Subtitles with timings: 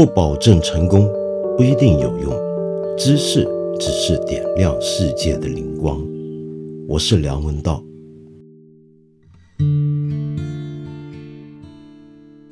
[0.00, 1.06] 不保证成功，
[1.58, 2.32] 不一定有用。
[2.96, 3.46] 知识
[3.78, 6.02] 只是点亮世界的灵光。
[6.88, 7.84] 我是梁文道。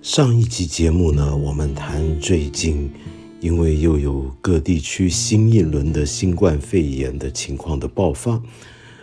[0.02, 2.90] 上一集节目呢，我们谈最近
[3.40, 8.42] 因为又有各地区新一轮的新冠肺炎的情况的爆发，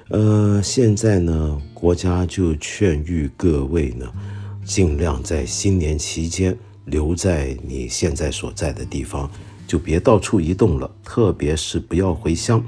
[0.09, 4.05] 呃，现在呢，国家就劝喻各位呢。
[4.63, 9.29] 尽量在新年期间留在你现在所在的地方，
[9.67, 12.63] 就别到处移动了，特别是不要回乡。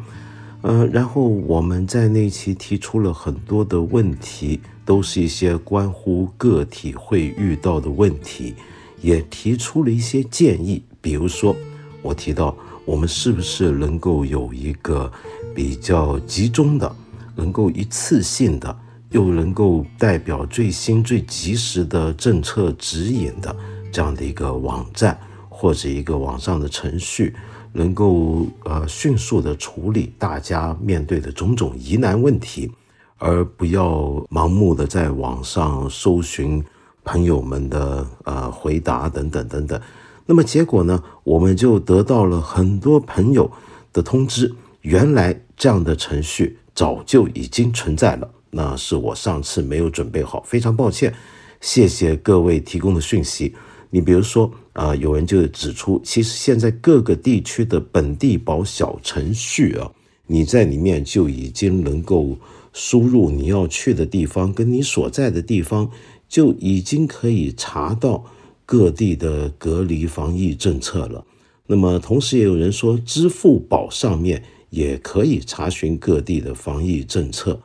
[0.62, 8.56] 呃，然后我们在那期提出了很多的问题，都是一些关乎个体会遇到的问题，
[9.02, 10.82] 也提出了一些建议。
[11.00, 11.56] 比如说，
[12.02, 12.56] 我提到
[12.86, 15.12] 我们是不是能够有一个
[15.56, 16.96] 比较集中的，
[17.36, 18.78] 能够一次性的。
[19.12, 23.56] 又能够代表最新最及时的政策指引的
[23.98, 27.34] 这样的一个网站或者一个网上的程序，
[27.74, 32.72] 能够呃迅速的处理大家面对的种种疑难问题，
[33.18, 36.64] 而不要盲目的在网上搜寻
[37.04, 39.82] 朋友们的呃回答等等等等。
[40.28, 43.52] 那么结果呢，我们就得到了很多朋友
[43.92, 48.30] 的通知，原来这样的程序早就已经存在了。
[48.52, 51.12] 那是我上次没有准备好，非常抱歉。
[51.60, 53.56] 谢谢各位提供的讯息。
[53.90, 59.92] 你比如说，啊，有人就指出，其实现在各个地区的本地保小程序啊，
[60.28, 62.38] 你在里面就已经能够
[62.74, 65.90] 输入你要去的地方，跟你所在的地方
[66.28, 68.26] 就已经可以查到
[68.66, 71.26] 各地的隔离防疫政策了。
[71.66, 77.60] 那么，同时也有人说，支付宝上面也可以查询各地的防疫政策。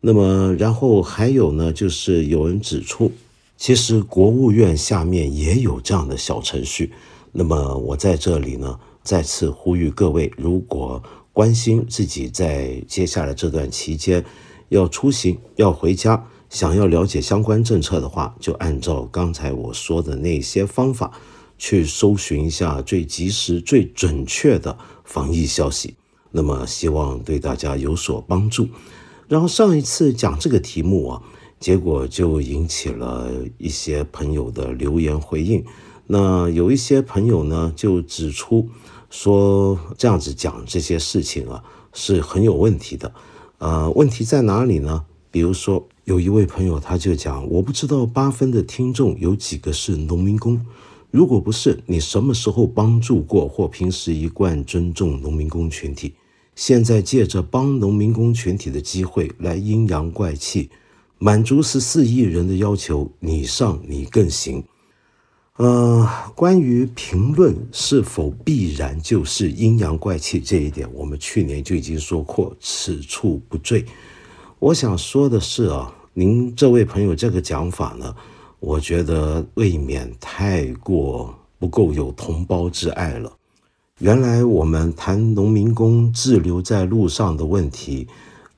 [0.00, 3.12] 那么，然后还有呢，就是有人指出，
[3.56, 6.92] 其实国务院下面也有这样的小程序。
[7.32, 11.02] 那么我在这里呢，再次呼吁各位，如果
[11.32, 14.24] 关心自己在接下来这段期间
[14.68, 21.12] 要出行、要回家，想要了解相关政策的话，就按照刚才我说的那些方法
[21.58, 25.94] 去搜寻一下最及时、最准确的防疫消息。
[26.30, 28.68] 那么，希望对大家有所帮助。
[29.28, 31.22] 然后上一次讲这个题目啊，
[31.66, 33.28] 结果就引起了
[33.58, 35.64] 一些朋友的留言回应。
[36.06, 38.68] 那有一些朋友呢，就指出
[39.10, 43.12] 说这样子讲这些事情啊是很有问题的。
[43.58, 45.04] 呃，问题在哪里呢？
[45.32, 50.64] 比如说有一位朋友他就讲，我不知道八分的听众有几个是农民工。
[51.10, 56.14] 如果不是，你什么时候帮助过或平时一贯尊重农民工群体？
[56.54, 60.70] 现在借着帮农民工群体的机会来阴阳怪气，
[61.18, 64.62] 满足十四亿人的要求，你上你更行。
[65.56, 73.82] 呃，关于评论是否必然就是阴阳怪气这一点，我们去年就已经说过，此处不赘。
[74.58, 78.14] 我想说的是啊，您这位朋友这个讲法呢，
[78.60, 83.32] 我觉得未免太过不够有同胞之爱了。
[84.00, 88.06] 原来我们谈农民工滞留在路上的问题，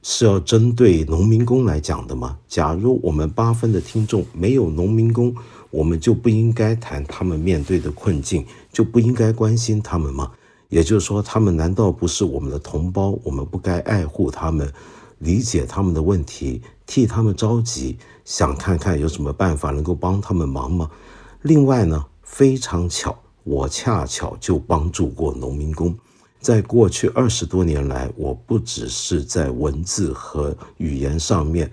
[0.02, 2.38] 是要针对农民工来讲的吗？
[2.48, 5.34] 假如我们八分的听众没有农民工，
[5.70, 10.30] 我们就不应该谈他们面对的困境，就不应该关心他们吗？
[10.68, 13.18] 也就是说，他们难道不是我们的同胞？
[13.24, 14.72] 我们不该爱护他们，
[15.18, 20.90] 理解他们的问题，替他们着急，想看看有什么办法能够帮他们忙吗？
[21.42, 23.18] 另外呢，非常巧。
[23.44, 25.96] 我恰巧就帮助过农民工，
[26.40, 31.70] 在过去二十多年来，我不只是在文字和语言上面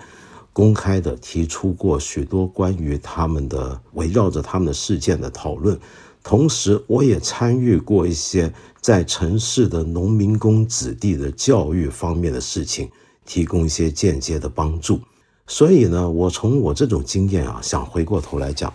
[0.52, 5.80] 公开的提出过许多关于他们的围绕着他们的事件的讨论，
[6.24, 12.90] 同时我也参与过一些在城市的农民工子弟的教育方面的事情，
[13.26, 15.00] 提供一些间接的帮助。
[15.46, 18.73] 所以呢，我从我这种经验啊，想回过头来讲。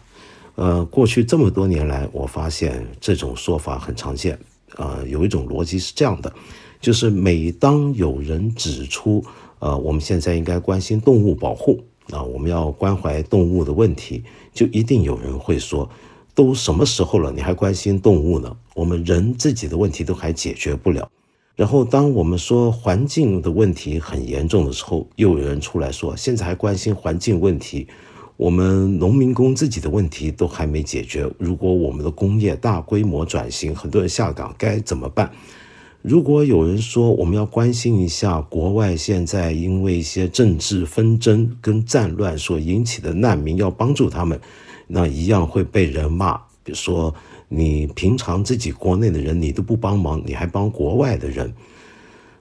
[0.55, 4.39] 呃，过去这么多年来，我发现这种说法很常见。
[4.77, 6.33] 呃，有一种逻辑是这样的，
[6.81, 9.25] 就是每当有人指出，
[9.59, 11.81] 呃，我们现在应该关心动物保护
[12.11, 14.23] 啊，我们要关怀动物的问题，
[14.53, 15.89] 就一定有人会说，
[16.35, 18.57] 都什么时候了，你还关心动物呢？
[18.75, 21.11] 我们人自己的问题都还解决不了。
[21.57, 27.87] 然后，当我们说环境的问题很严重的时候，又有人出来说，现在还关心环境问题。
[28.41, 35.31] 我们农民工自己的问题都还没解决，如果我们的工业大规模转型，很多人下岗该怎么办？
[36.01, 44.41] 如果有人说我们要关心一下国外现在因为一些政治纷争跟战乱所引起的难民，要帮助他们，
[44.87, 46.33] 那一样会被人骂，
[46.65, 47.15] 比如说
[47.49, 51.53] 你平常自己国内的人你都不帮忙，你还帮国外的人，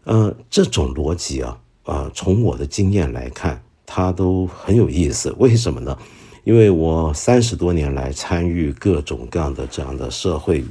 [0.05, 5.35] 呃，这种逻辑啊，啊，从我的经验来看，它都很有意思。
[5.39, 5.97] 为什么呢？
[6.43, 10.63] 因为我三十多年来参与各种各样的这样的社会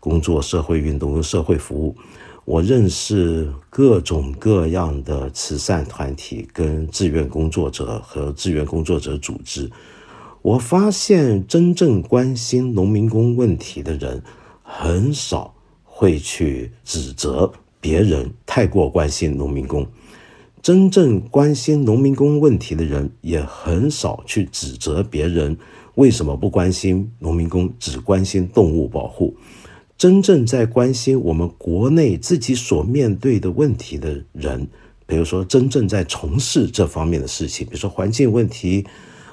[0.00, 1.94] 工作、社会运动和社会服务，
[2.46, 9.70] 我认识各种各样的慈善团体、跟志愿工作者和志愿工作者组织。
[10.42, 14.22] 我发现，真正关心农民工问题的人，
[14.62, 17.50] 很少会去指责
[17.80, 19.84] 别人太过关心农民工；
[20.64, 25.54] 真正关心农民工问题的人，也很少去指责别人
[25.96, 29.36] 为什么不关心农民工，只关心动物保护。
[29.98, 34.66] 真正在关心我们国内自己所面对的问题的人，
[35.06, 38.86] 比如说真正在从事这方面的事情，比如说环境问题。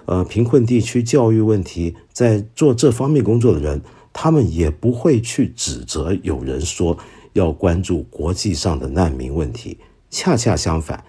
[0.07, 3.81] 呃，贫困地区教育问题，在做这方面工作的人，
[4.11, 6.97] 他们也不会去指责有人说
[7.31, 9.77] 要关注国际上的难民问题。
[10.09, 11.01] 恰恰相反，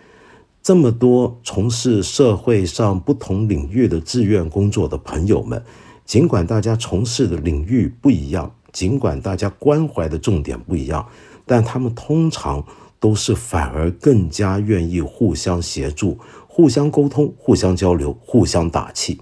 [0.62, 5.61] 这么多从事社会上不同领域的志愿工作的朋友们，
[6.05, 11.05] 尽管大家从事的领域不一样，尽管大家关怀的重点不一样，
[11.44, 12.64] 但他们通常
[13.00, 16.19] 都是反而更加愿意互相协助。
[16.47, 19.19] 互相沟通、互相交流、互相打气，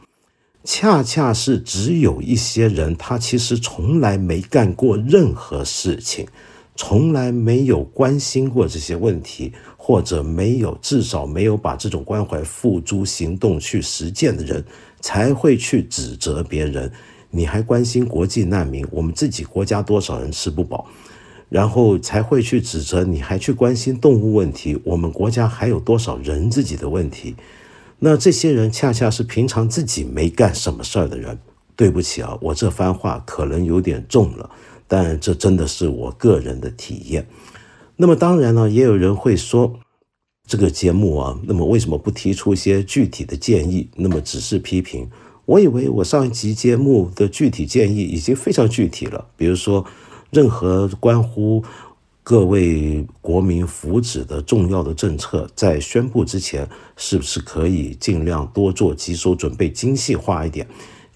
[0.65, 6.27] 恰恰是只有一些人，他其实从来没干过任何事情，
[6.83, 14.65] 从来没有关心过这些问题，或者没有至少没有把这种关怀付诸行动去实践的人，
[14.99, 16.91] 才会去指责别人。
[17.29, 18.83] 你还关心国际难民？
[18.91, 20.87] 我们自己国家多少人吃不饱？
[21.51, 24.81] 然后才会去指责你，还去关心动物问题。
[24.83, 27.37] 我们国家还有多少人自己的问题？
[27.99, 31.39] 那这些人恰恰是平常自己没干什么事儿的人。
[31.77, 34.51] 对不起啊，我这番话可能有点重了，
[34.91, 37.27] 但这真的是我个人的体验。
[37.97, 39.79] 那么当然呢，也有人会说，
[40.47, 43.89] 这个节目啊，那么为什么不提出一些具体的建议？
[43.95, 45.09] 那么只是批评？
[45.47, 49.87] 我以为我上一集节目的具体建议已经非常具体了，比如说。
[50.33, 51.65] 任何关乎
[52.23, 60.69] 各位国民福祉的重要的政策，在宣布之前，是不是可以尽量多做几手准备，精细化一点，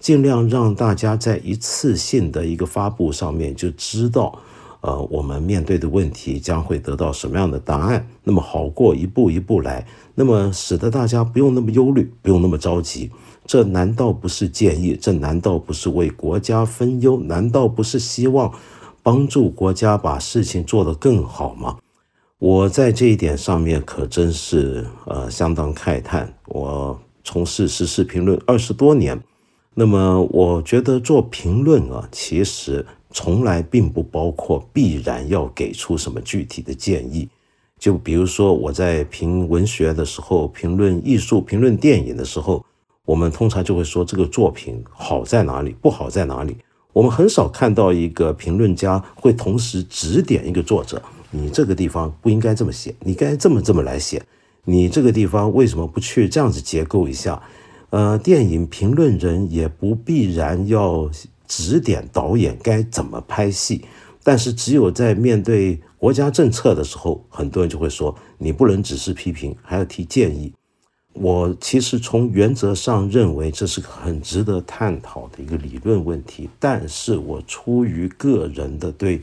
[0.05, 4.37] 尽量让大家在一次性的一个发布上面就知道，
[4.81, 13.09] 呃，我们面对的问题将会得到什么样的答案，那么好过一步一步来，那么使得大家不用那么忧虑，不用那么着急。
[13.47, 14.95] 这难道不是建议？
[14.95, 17.19] 这难道不是为国家分忧？
[17.21, 18.53] 难道不是希望？
[19.01, 21.77] 帮助国家把事情做得更好吗？
[22.37, 26.31] 我在这一点上面可真是呃相当慨叹。
[26.49, 29.19] 我从事时事评论二十多年，
[29.77, 37.27] 那么我觉得做评论啊，其实从来并不包括必然要给出什么具体的建议。
[37.77, 42.63] 就比如说我在评文学的时候，评论艺术、评论电影的时候，
[43.03, 46.55] 我们通常就会说这个作品好在哪里，不好在哪里。
[46.93, 51.01] 我们很少看到一个评论家会同时指点一个作者，
[51.31, 54.23] 你这个地方不应该这么写，你该这么这么来写，
[54.63, 57.43] 你这个地方为什么不去这样子结构一下？
[57.95, 61.09] 呃，电影评论人也不必然要
[61.47, 63.85] 指点导演该怎么拍戏，
[64.21, 70.51] 但是只有在面对国家政策的时候，很多人就会说，你不能只是批评，还要提建议。
[71.13, 79.21] 我其实从原则上认为这是个很值得探讨的一个理论问题，但是我出于个人的对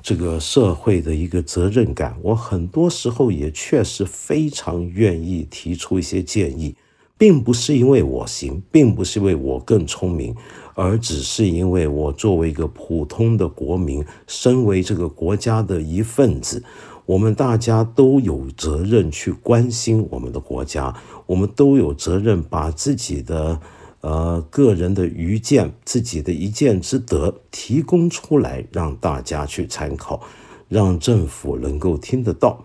[0.00, 6.76] 这个社会的一个责任感，我很多时候也确实非常愿意提出一些建议，
[7.18, 10.34] 并不是因为我行，并不是因为我更聪明，
[10.74, 16.62] 而只是因为我作为一个普通的国民，身为这个国家的一份子。
[17.04, 20.94] 我们大家都有责任去关心我们的国家，
[21.26, 23.58] 我们都有责任把自己的
[24.02, 30.20] 呃个人的愚见、自己的一见之得提供出来，让大家去参考，
[30.68, 32.62] 让政府能够听得到。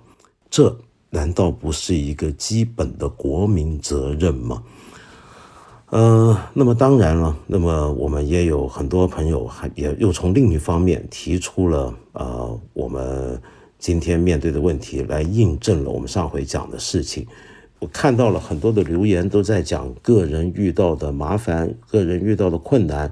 [0.50, 0.78] 这
[1.14, 4.64] 难道不是一个基本的国民责任吗？
[5.92, 13.40] 呃，那么当然了，那么我们也有很多朋友还也又从另一方面提出了呃我们。
[13.80, 17.28] 今天面对的问题来印证了我们上回讲的事情。
[17.80, 23.12] 我看到了很多的留言都在讲个人遇到的麻烦，个人遇到的困难，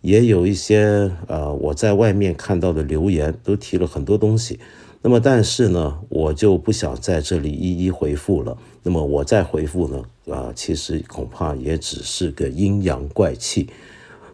[0.00, 4.58] 也有一些呃我在外面看到的留言都提了很多东西。
[5.06, 8.58] 那么但是呢，我就不想在这里一一回复了。
[8.82, 10.02] 那么我再回复呢，
[10.34, 13.70] 啊，其实恐怕也只是个阴阳怪气。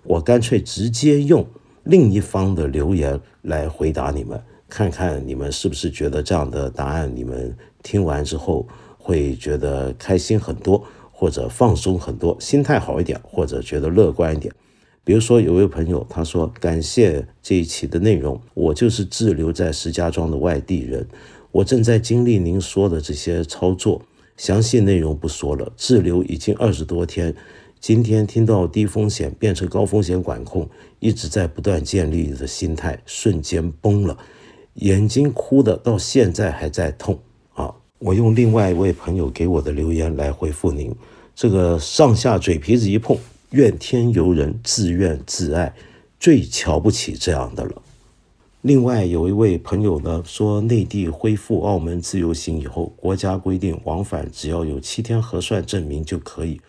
[0.02, 1.46] 我干脆直接用
[1.84, 14.50] 另一方的留言来回答你们，看看你们是不是觉得这样的答案，你们听完之后会觉得开心很多，或者放松很多，心态好一点，或者觉得乐观一点。
[15.04, 21.06] 比如说，有位朋友他说：“感谢这一期的内容，我就是滞留在石家庄的外地人，
[21.50, 24.02] 我正在经历您说的这些操作，
[24.36, 25.72] 详细内容不说了。
[25.76, 27.34] 滞留已经二十多天。”
[27.80, 34.16] 今天听到低风险变成高风险管控，一直在不断建立的心态瞬间崩了，
[34.74, 37.18] 眼睛哭的到现在还在痛
[37.54, 37.74] 啊！
[37.98, 40.94] 我用另外一位朋友给我的留言来回复您：
[41.34, 43.18] 这个上下嘴皮子一碰，
[43.52, 45.74] 怨天尤人，自怨自艾，
[46.18, 47.82] 最瞧不起这样的了。
[48.62, 56.62] 另外有一位朋友呢说，内地恢复澳门自由行以后，国家规定往返只要有七天核酸证明就可以。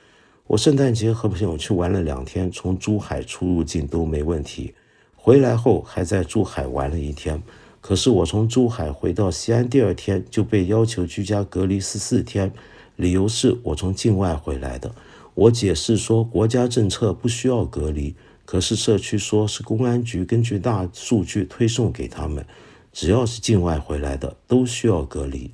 [0.47, 4.73] 我圣诞节和朋友去玩了两天，从珠海出入境都没问题。
[5.15, 7.41] 回来后还在珠海玩了一天，
[7.79, 12.51] 可是我从珠海回到西安第二天就被要求居家隔离十四天，
[12.97, 14.93] 理由是我从境外回来的。
[15.35, 22.45] 我解释说国家政策不需要隔离，可是社区说是公安局根据大数据推送给他们，
[22.91, 25.49] 只要是境外回来的都需要隔离。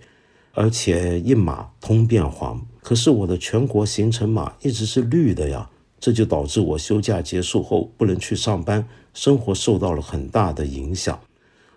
[0.54, 5.70] 而且一码通变黄，可是我的全国行程码一直是绿的呀，
[6.00, 11.18] 这就导致我休假结束后不能去上班，生活受到了很大的影响。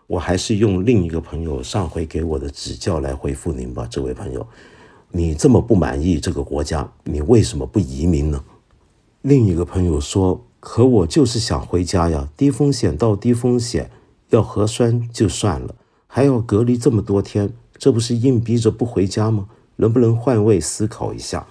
[0.09, 4.45] 我还是用另一个朋友上回给我的指教来回复您吧，这位朋友，
[5.15, 8.43] 你这么不满意这个国家，你为什么不移民呢？
[9.21, 13.91] 另一个朋友说，可我就是想回家呀，低风险到低风险，
[14.31, 15.75] 要核酸就算了，
[16.07, 17.53] 还要隔离这么多天。
[17.77, 19.47] 这不是硬逼着不回家吗？
[19.77, 21.47] 能不能换位思考一下？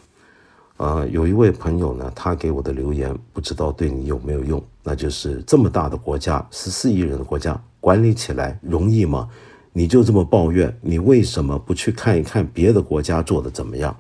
[0.78, 4.62] 啊，有一位朋友呢，他给我的留言不知道对你有没有用。
[4.82, 9.30] 那就是这么大的国家，十四亿人的国家，管理起来容易吗？
[9.74, 13.96] 你就这么抱怨，你为什么不去看一看别的国家做的怎么样？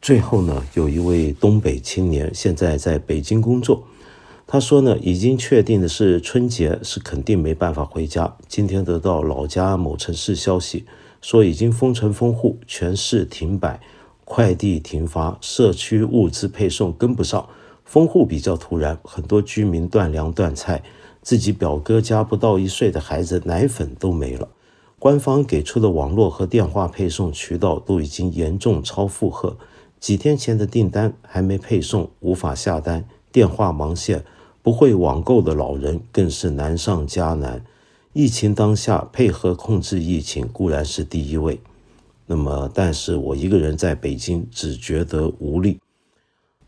[0.00, 3.84] 最后呢，有一位东北青年现在在北京工作，
[4.46, 8.36] 他说呢，已经确定的是春节是肯定没办法回家。
[8.46, 10.84] 今天得到老家某城市消息。
[11.22, 13.80] 说已经封城封户，全市停摆，
[14.24, 17.48] 快递停发，社区物资配送跟不上。
[17.84, 20.84] 封户比较突然，很多居民断粮断菜，
[21.22, 24.46] 自己表哥家不到一岁的孩子奶粉都没了。
[24.98, 29.56] 官方给出的网络和电话配送渠道都已经严重超负荷，
[30.00, 34.24] 几天前的订单还没配送，无法下单，电话忙线，
[34.62, 37.64] 不会网购的老人更是难上加难。
[38.14, 41.60] 疫情当下，配合控制疫情固然是第一位，
[42.24, 45.78] 那么，但是我一个人在北京只觉得无力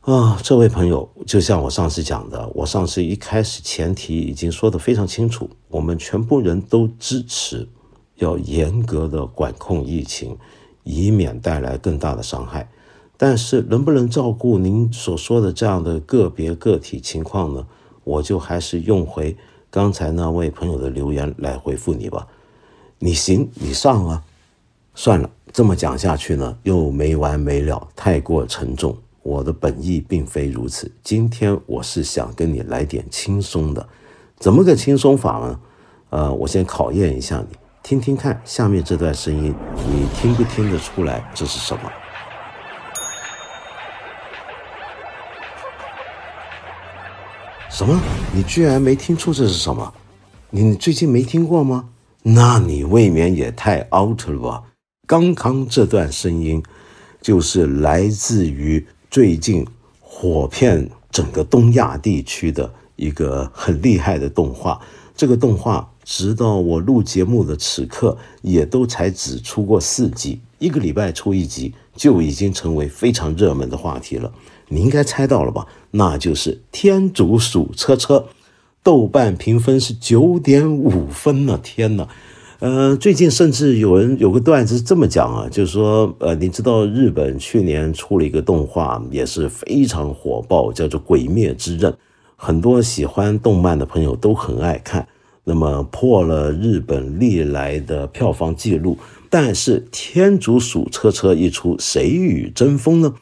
[0.02, 0.38] 啊！
[0.42, 7.66] 这位朋友，就像我上次讲的，我上次一开始前提已经说得非常清楚，我们全部人都支持
[8.18, 10.36] 要严格的管控疫情，
[10.84, 12.70] 以免带来更大的伤害。
[13.16, 17.66] 但是，能不能照顾您所说的这样的个别个体情况呢？
[18.04, 19.36] 我就还是用回。
[19.70, 22.26] 刚才那位朋友的留言来回复你吧，
[23.00, 24.22] 你行你上啊，
[24.94, 28.96] 算了，这么讲下去呢又没完没了，太过沉重。
[29.22, 33.86] 我的本意并非如此，今天我是想跟你来点轻松的，
[34.38, 35.60] 怎么个轻松法呢？
[36.08, 37.56] 呃，我先考验一下你，
[37.88, 39.54] 听听看下面这段声音，
[39.90, 41.90] 你听不听得出来这是什么？
[47.70, 47.98] 什么？
[48.34, 49.94] 你居然没听出这是什么？
[50.50, 51.88] 你最近没听过吗？
[52.24, 54.64] 那你未免也太 out 了吧！
[55.06, 56.62] 刚刚这段声音，
[57.22, 59.66] 就是来自于最近
[59.98, 64.78] 火遍整个东亚地区的一个很厉害的动画。
[65.16, 74.32] 这个动画直到我录节目的此刻，也都才只出过四集，一个礼拜出一集，就已经成为非常热门的话题了。
[74.68, 75.66] 你应该猜到了吧？
[75.90, 78.16] 那就是《天竺鼠车车》，
[78.82, 81.60] 豆瓣评分是九点五分呢！
[81.62, 82.08] 天哪，
[82.60, 91.92] 呃，最近甚至有人有个段子这么讲啊，就是说，呃，你知道日本去年出了一个动画，也是非常火爆，叫做《鬼灭之刃》，
[92.34, 95.06] 很多喜欢动漫的朋友都很爱看，
[95.48, 98.98] 那么破了日本历来的票房记录。
[99.30, 103.14] 但是《天竺鼠车车》一出，谁与争锋呢？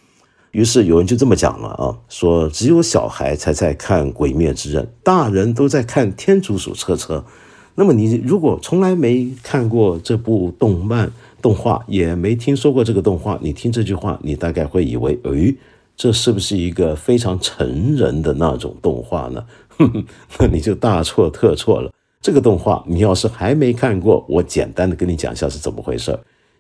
[0.51, 7.25] 于是有人就这么讲了啊，说只有小孩才在看《鬼灭之刃》，大人都在看《天竺鼠车车》。
[7.75, 15.55] 那么你如果从来没看过这部动漫动画，也没听说过这个动画，你听这句话，你大概会以为，诶，
[15.95, 19.45] 这是不是一个非常成人的那种动画呢？
[20.39, 21.91] 那你就大错特错了。
[22.21, 26.19] 这个动画你要是还没看过，我简单的跟你讲一下是怎么回事。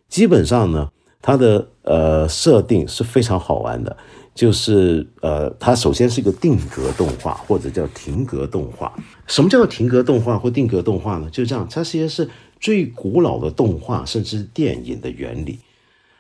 [0.08, 3.96] 基本上呢，它的呃设定是非常好玩的，
[4.34, 8.92] 就是呃，它首先是一个定格动画或者叫停格动画。
[9.26, 11.28] 什么叫停格动画或定格动画呢？
[11.30, 15.58] 就这样，它其实是最古老的动画甚至电影的原理。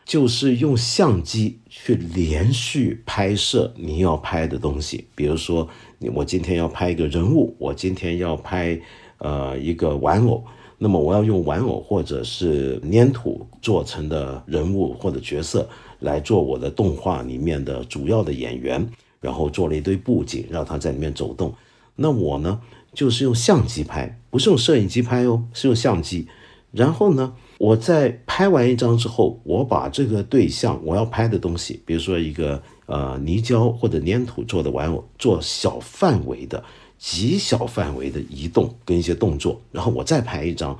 [0.04, 8.80] 就是用相机去连续拍摄你要拍的东西，比如说你我今天要拍一个人物，我今天要拍
[9.18, 10.44] 呃一个玩偶，
[10.78, 15.68] 那么我要用玩偶或者是粘土做成的人物或者角色
[16.00, 18.86] 来做我的动画里面的主要的演员，
[19.20, 21.54] 然后做了一堆布景让他在里面走动。
[21.94, 22.60] 那我呢
[22.92, 26.26] 就是用相机拍，不是用摄影机拍哦，是用相机。
[26.72, 27.32] 然后呢？
[27.58, 36.62] 我在拍完一张之后，我把这个对象我要拍的东西，比如说一个呃泥胶或者粘土做的玩偶，做小范围的、
[36.98, 40.78] 极小范围的移动跟一些动作，然后我再拍一张，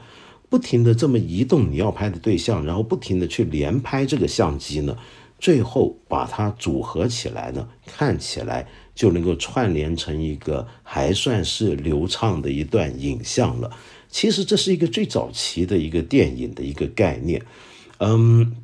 [0.49, 4.97] 不停的这么移动你要拍的对象，然后不停的去连拍这个相机呢，
[5.39, 13.71] 最后把它组合起来呢，看起来就能够串联成一个还算是流畅的一段影像了。
[14.09, 17.43] 其实这是一个最早期的一个电影的一个概念，
[17.99, 18.57] 嗯，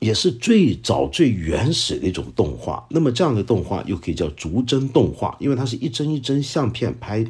[0.00, 2.86] 也是最早最原始的一种动画。
[2.90, 7.24] 那么这样的动画又可以叫逐帧动画，因为它是一帧一帧相片拍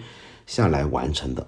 [0.47, 1.47] 下来完成的。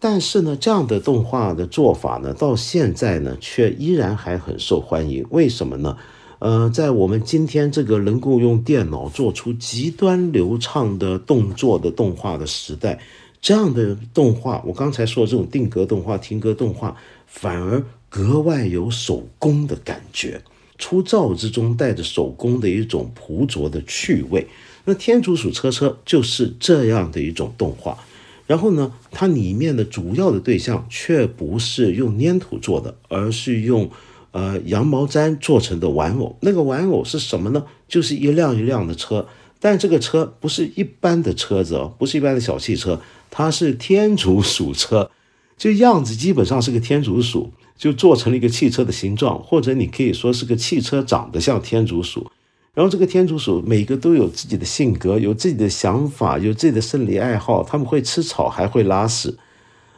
[0.00, 5.26] 但是呢，这样的动画的做法呢，到现在呢，却依然还很受欢迎。
[5.30, 5.96] 为什么呢？
[6.38, 13.00] 呃，在我们今天这个能够用电脑做出极端流畅的动作的动画的时代。
[13.40, 16.96] 这样的动画，我刚才说的这种定格动画、停格动画，
[17.26, 20.40] 反而格外有手工的感觉，
[20.78, 24.46] 粗糙之中带着手工的一种朴拙的趣味。
[24.84, 27.98] 那《天竺鼠车车》就是这样的一种动画。
[28.46, 33.90] 然后呢，它里面的主要的对象却不是用粘土做的，而是用
[34.30, 36.34] 呃羊毛毡做成的玩偶。
[36.40, 37.66] 那个玩偶是什么呢？
[37.86, 39.26] 就是一辆一辆的车，
[39.60, 42.98] 但这个车不是一般的车子哦，不是一般的小汽车。
[43.30, 45.10] 它是天竺鼠车，
[45.58, 52.30] 这样子基本上是个天竺鼠，就做成了一个汽车的形状，或者你可以说是个汽车长得像天竺鼠。
[52.74, 59.36] 然后这个天竺鼠每个都有自己的性格，有自己的想法，有自己的生理爱好，他们会吃草，还会拉屎。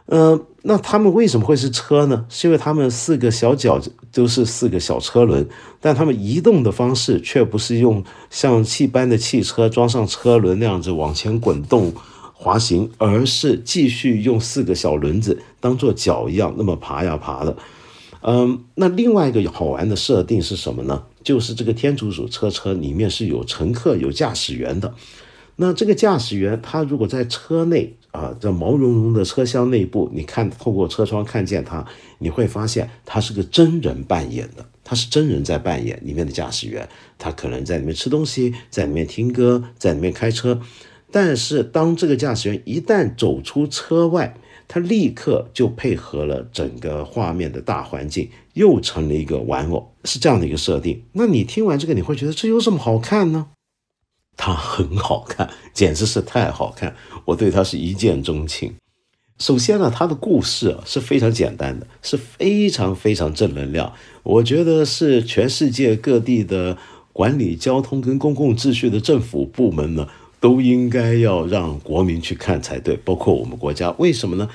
[0.07, 2.25] 嗯，那他们为什么会是车呢？
[2.29, 3.81] 是因为他们四个小脚
[4.13, 5.47] 都是四个小车轮，
[5.81, 11.93] 但他们移动的方式却不是用像汽般的汽车装上车轮那样子往前滚动。
[12.43, 17.55] 滑行，而是继续用四个小轮子当做脚一样，那么爬呀爬的。
[18.23, 21.03] 嗯，那另外一个好玩的设定是什么呢？
[21.23, 24.95] 就是这个天竺鼠车车里面是有乘客、有驾驶员的。
[25.57, 31.85] 那这个驾驶员他如果在车内啊，在毛茸茸的车厢内部，你看透过车窗看见他，
[32.21, 40.59] 你会发现他是个真人扮演的，他是真人在扮演里面的驾驶员，他可能在里面吃东西，在里面听歌，在里面开车。
[41.11, 44.37] 但是，当这个驾驶员一旦走出车外，
[44.69, 51.03] 他立刻就配合了整个画面的大环境，又成了一个玩偶，是这样的一个设定。
[51.13, 53.49] 那你听完这个，你会觉得这有什么好看呢？
[54.37, 56.95] 它很好看，简直是太好看，
[57.25, 58.75] 我对它是一见钟情。
[59.39, 63.93] 首先呢，它的故事啊是非常简单的，是非常非常正能量。
[64.23, 66.79] 我觉得是全世界各地的
[67.13, 70.07] 管理交通跟公共秩序的政府部门呢。
[70.41, 74.49] 都应该要让国民去看才对，包括我们国家，为什么呢？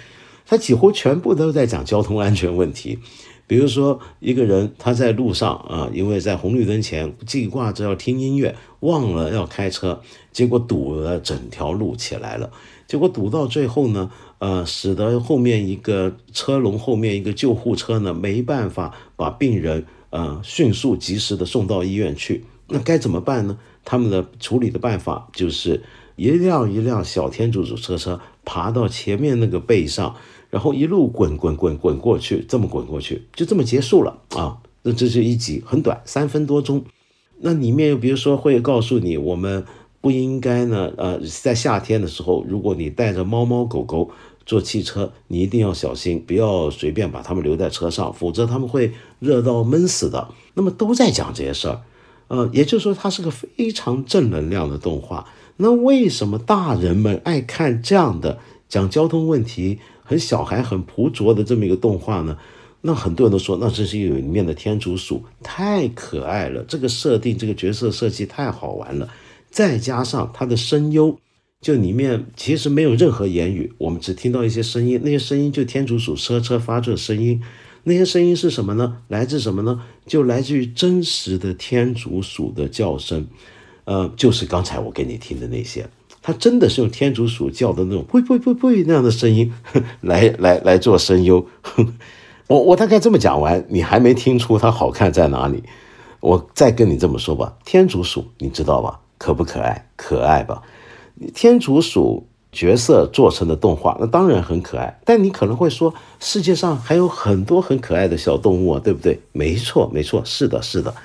[0.48, 3.00] 他几乎全部都在讲交通安全问题。
[3.48, 12.50] 比如说，一个人他在路上啊，因为在红绿灯前记挂着要听音乐，忘了要开车，结果堵了整条路起来了。
[12.88, 22.46] 结果堵到最后呢，呃，使得后面一个车龙后面一个救护车呢没办法把病人呃迅速及时的送到医院去。
[22.68, 23.60] 那该怎么办呢？
[23.86, 25.84] 他们的处理的办法就是
[26.18, 30.16] 一辆一辆小天竺鼠车车爬到前面那个背上，
[30.50, 34.58] 然后一路滚滚滚滚过去，这么滚过去，就这么结束了啊！
[34.84, 36.84] 那这是一集，很短，三分多钟。
[37.40, 39.66] 那里面又比如说会告诉你，我们
[40.00, 44.12] 不应该呢，呃，在夏天的时候，如果你带着猫猫狗狗
[44.46, 50.30] 坐汽车，你一定要小心，不要随便把它们留在车上，否则他们会热到闷死的。
[50.54, 51.82] 那么都在讲这些事儿。
[52.28, 55.28] 呃，也就是说，它是个非常正能量的动画。
[55.58, 62.38] 那为什么大人们爱看这样的讲交通问题、很小孩、很朴拙的这么一个动画呢？
[62.82, 69.10] 那很多人都说，那这是因为里面的天竺鼠太可爱了，这个设定、这个角色设计太好玩了，
[69.50, 71.18] 再加上它的声优
[71.62, 77.42] 就里面其实没有任何言语，我们只听到一些声音，那些声音就天竺鼠车车发出的声音。
[77.88, 78.98] 那些声音是什么呢？
[79.10, 79.80] 来自什么呢？
[80.08, 83.28] 就来自于真实的天竺鼠的叫声，
[83.84, 85.88] 呃，就是刚才我给你听的那些，
[86.20, 89.54] 它真的是用天竺鼠叫的那种“呸呸呸呸”那样的声音
[90.02, 91.46] 来来来做声优。
[92.50, 95.62] 我我大概这么讲完，你还没听出它好看在哪里？
[96.22, 99.00] 我再跟你这么说吧，天竺鼠你知道吧？
[99.20, 99.88] 可不可爱？
[99.96, 100.64] 可爱吧？
[101.36, 102.28] 天竺鼠。
[102.56, 104.98] 角色做成的动画，那当然很可爱。
[105.04, 109.20] 但你可能会说，世界上还有很多很可爱的小动物啊，对不对？
[109.34, 110.96] 没错，没错，是的，是的。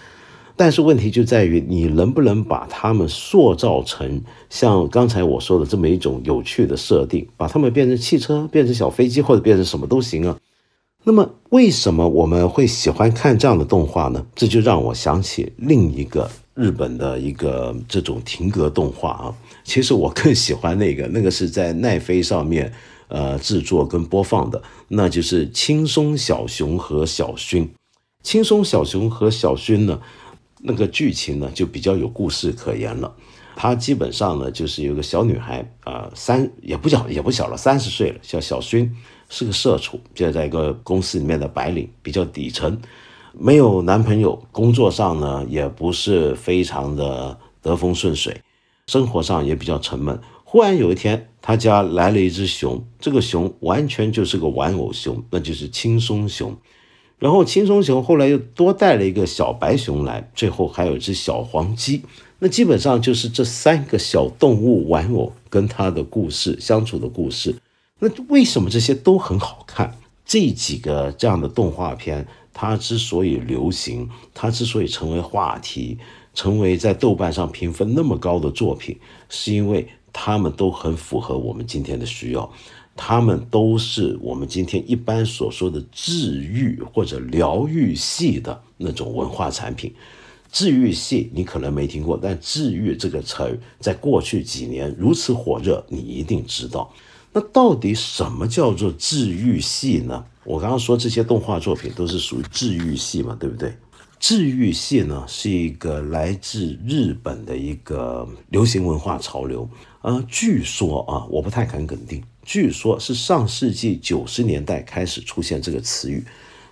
[0.55, 10.37] 但是问题就在于，你能不能把它们塑造成像刚才我说的这么一种有趣的设定，把它们变成汽车，变成小飞机，或者变成什么都行啊？
[11.03, 14.25] 那么，为什么我们会喜欢看这样的动画呢？
[14.37, 19.35] 这就让我想起另一个日本的一个这种停格动画啊。
[19.71, 22.73] 其实我更喜欢那个， 那个是在奈飞上面，
[23.07, 27.59] 呃，制作跟播放的，那就是《轻松小熊和小薰》。
[28.21, 30.01] 《轻松小熊和小薰》呢，
[30.63, 33.15] 那个剧情呢就比较有故事可言了。
[33.55, 38.91] 它基本上呢就是有个小女孩，啊，三也不小也不小了，三十岁了，叫小薰，
[39.29, 42.77] 是个社畜，就在一个公司里面的白领，比较底层，
[43.39, 48.37] 没有男朋友，工作上呢也不是非常的得风顺水。
[48.91, 50.21] 生活上也比较沉闷。
[50.43, 56.57] 忽然有一天，他家来了一只熊，这个熊完全就是个玩偶熊，那就是轻松熊。
[57.21, 62.03] 然后轻松熊后来又多带了一个小白熊来，最后还有一只小黄鸡。
[62.41, 67.55] 那基本上就是这三个小动物玩偶跟他的故事相处的故事。
[68.01, 69.97] 那为什么这些都很好看？
[70.27, 75.99] 这几个这样的动画片，它之所以流行，它之所以成为话题。
[76.35, 82.51] 成为在豆瓣上评分那么高的作品，是因为他们都很符合我们今天的需要，
[82.97, 89.93] 他们都是我们今天一般所说的治愈或者疗愈系的那种文化产品。
[90.53, 96.93] 治愈系你可能没听过，但治愈这个词儿在过去几年如此火热，你一定知道。
[97.33, 100.25] 那到底什么叫做治愈系呢？
[100.43, 103.73] 我刚刚说这些动画作品都是属于治愈系嘛，对不对？
[104.21, 109.69] 治愈系呢是一个来自日本的一个流行文化潮流，
[110.03, 116.23] 呃，据说啊，我不太敢肯定，据说是上世纪九十年代开始出现这个词语，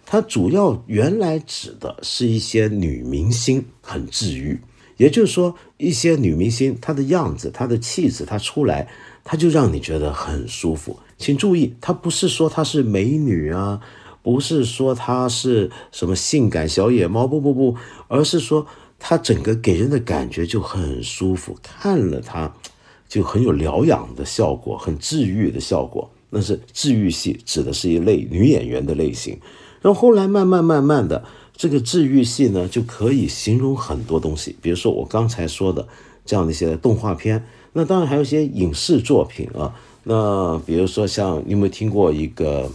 [0.04, 4.60] 它主要原来指的是一些女明星很治愈，
[4.98, 8.86] 也就是说一些女明星她的样子、她的气质，她出来，
[9.24, 11.00] 她就让你觉得很舒服。
[11.16, 13.80] 请注意，她不是说她是美女啊。
[14.22, 17.76] 不是说它是什么性感小野猫，不不不，
[18.08, 18.66] 而是说
[18.98, 22.52] 它整个给人的感觉就很舒服，看了它
[23.08, 26.10] 就很有疗养的效果，很治愈的效果。
[26.30, 29.38] 那是治愈系，指的是一类女演员的类型。
[29.80, 31.24] 然后后来慢慢慢慢的，
[31.56, 35.88] 这个治愈系呢就可以形容很多东西，比如说我刚才说的
[36.26, 39.74] 这样的一些动画片，那当然还有一些影视作品啊。
[40.04, 42.70] 那比如说像你有没有听过一个？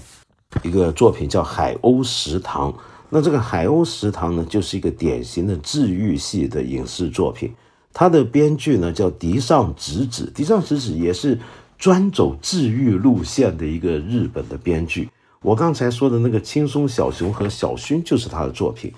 [0.61, 2.71] 一个作品叫《海鸥食堂》，
[3.09, 7.51] 那这个《海鸥食堂》呢，就是一个典型的治愈系的影视作品。
[7.91, 11.37] 它的编剧呢叫迪上直子，迪上直子也是
[11.77, 15.09] 专走治愈路线的一个日本的编剧。
[15.41, 18.91] 我刚才说的那个《轻松小熊》和小薰就是他的作品。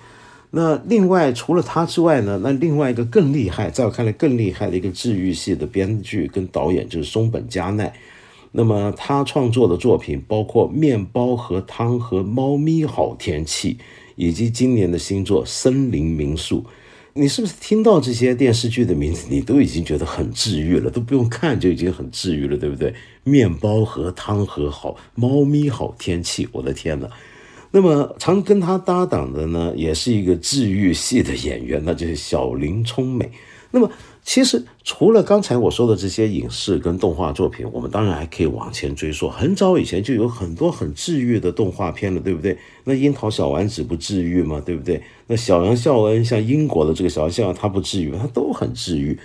[0.50, 7.92] 那另外除了他之外呢，那另外一个更厉害，在我看来更厉害的一个治愈系的编剧跟导演就是松本加奈。
[8.58, 13.74] 那么他创作的作品包括《面包和汤》和《猫咪好天气》，
[14.14, 16.60] 以及今年的新作《森林民宿》。
[17.12, 20.90] 你是不是听到这些电视剧的名字，你都已经觉得很治愈了？
[20.90, 22.94] 都不用看就已经很治愈了，对不对？
[23.24, 27.10] 面包和汤和好，猫咪好天气，我的天哪！
[27.72, 33.30] 那么常跟他搭档的呢，也是一个治愈系的演员，那就是小林聪美。
[33.70, 33.90] 那么。
[34.26, 42.58] 其实除了刚才我说的这些影视跟动画作品，我们当然还可以往前追溯，很早以前就有很多很治愈的动画片了，对不对？
[42.82, 44.60] 那樱桃小丸子不治愈吗？
[44.66, 45.00] 对不对？
[45.28, 49.16] 那小羊肖恩像英国的这个小羊孝恩，他不治愈，它都很治愈。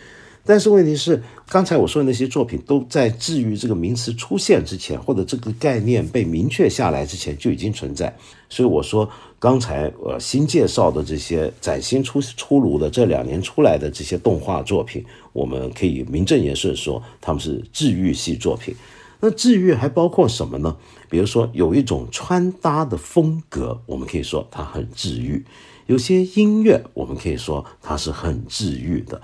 [0.43, 8.15] 但是问题是，刚才我说的那些作品都在治愈这个名词出现之前，或者这个概念被明确下来之前就已经存在。
[8.49, 9.07] 所以我说，
[9.39, 18.75] 刚才呃新介绍的这些崭新出出炉的这两年出来的这些动画作品，我们可以名正言顺说他们是治愈系作品。
[19.19, 20.75] 那治愈还包括什么呢？
[21.07, 25.43] 比如说有一种穿搭的风格，我们可以说它很治愈；
[25.85, 29.21] 有些音乐，我们可以说它是很治愈的。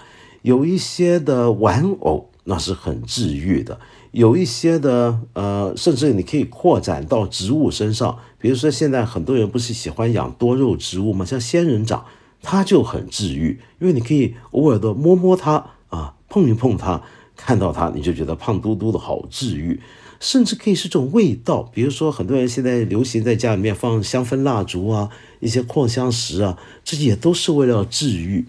[0.47, 3.77] 有一些的玩偶，那是很治愈的。
[4.11, 11.25] 有一些的呃，甚至你可以扩展到植物身上，比如说现在很多人不是喜欢养多肉植物吗？
[11.25, 12.05] 像仙人掌，
[12.41, 17.01] 它就很治愈，因为你可以偶尔的摸摸它啊，碰一碰它，
[17.35, 19.81] 看到它你就觉得胖嘟嘟的好治愈。
[20.21, 25.09] 甚至可以是种味道，比如说很多人现在流行在家里面放香氛蜡烛啊，
[25.41, 28.45] 一些扩香石啊，这些也都是为了治愈。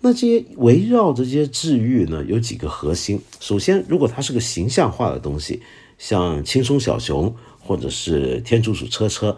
[0.00, 3.20] 那这些围绕着这些治愈呢，有几个核心。
[3.40, 5.60] 首先，如果它是个形象化的东西，
[5.98, 9.36] 像轻松小熊或者是天竺鼠车车，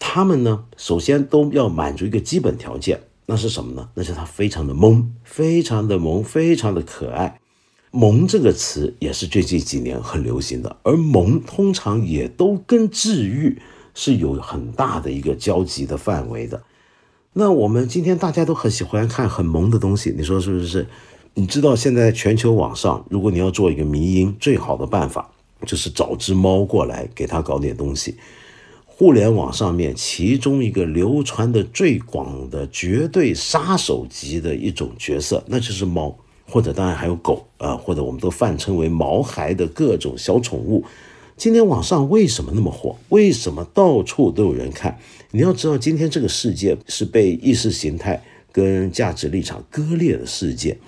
[0.00, 3.88] 他们呢，首先都要满足一个基本条件，那是什么呢？
[3.94, 7.40] 那是它非常的萌，非常的萌，非常的可爱。
[7.92, 13.62] 萌这个词也是最近几年很流行的，而萌通常也都跟治愈
[13.94, 16.62] 是有很大的一个交集的范围的。
[17.38, 20.86] 那我们今天大家都很喜欢看很萌的东西，你说是不是？
[21.34, 25.30] 你知道现在全球网上，如果你要做一个迷音，最好的办法
[25.66, 28.16] 就是找只猫过来给它搞点东西。
[28.86, 36.16] 互联网上面其中一个流传的最广的绝对杀手级的一种角色，那就是猫。
[36.48, 40.82] 或者当然还有狗啊，或者我们都泛称为毛孩的各种小宠物。
[41.36, 42.96] 今天网上为什么那么火？
[43.10, 44.98] 为什么到处都有人看？
[45.32, 50.78] 你要知道，今天这个世界是被意识形态跟价值立场割裂的世界。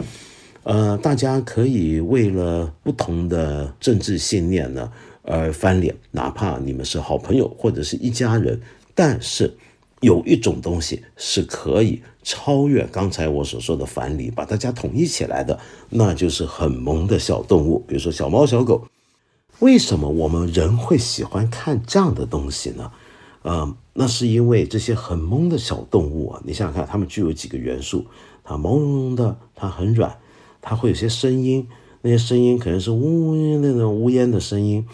[0.62, 8.60] 呃，大家可以为了不同的政治信念呢而翻脸，哪怕你们是好朋友或者是一家人，
[8.94, 9.54] 但是。
[10.00, 15.58] 有一种东西是可以超越刚才我所说的反理，把大家统一起来的，
[15.90, 18.86] 那就是很萌的小动物，比如说小猫、小狗。
[19.60, 22.92] 为什么我们人会喜欢看这样的东西呢？
[23.42, 28.06] 呃，那是因为这些很萌的小动物啊，你想想看，它们具有几个元素：
[28.44, 30.18] 它毛茸茸的，它很软，
[30.60, 31.66] 它会有些声音，
[32.02, 34.86] 那些声音可能是呜呜那种呜咽的声音，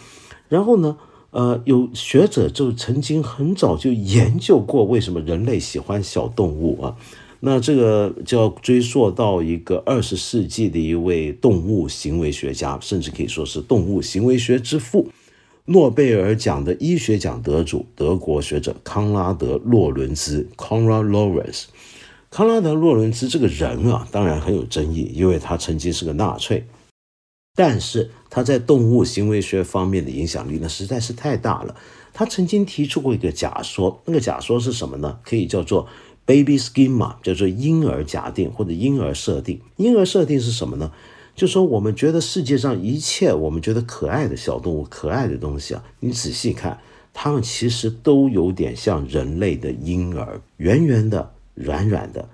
[0.48, 0.96] 然后呢？
[1.30, 6.96] 呃，有学者就曾经很早就研究过为什么人类喜欢小动物啊。
[7.46, 15.10] 那这个就要追溯到一个二十世纪的一位动物行为学家，甚至可以说是动物行为学之父，
[15.66, 21.64] 诺贝尔奖的医学奖得主，德国学者康拉德·洛伦兹 （Conrad Lorenz）。
[22.30, 26.64] 康拉德·洛伦兹这个人啊，当然很有争议，因为他曾经是个纳粹。
[27.54, 31.76] 但是他在动物行为学方面的影响力呢，实在是太大了。
[32.12, 35.18] 他曾经提出过一个假说，那个假说是什么呢？
[35.24, 35.86] 可以叫做
[36.26, 39.60] baby schema，叫做婴儿假定或者婴儿设定。
[39.76, 40.90] 婴儿设定是什么呢？
[41.34, 46.78] 就说我们觉得世界上一切我们觉得可爱的小动物、可爱的东西啊，你仔细看，
[47.12, 52.28] 它们其实都有点像人类的婴儿，圆圆的、软软的。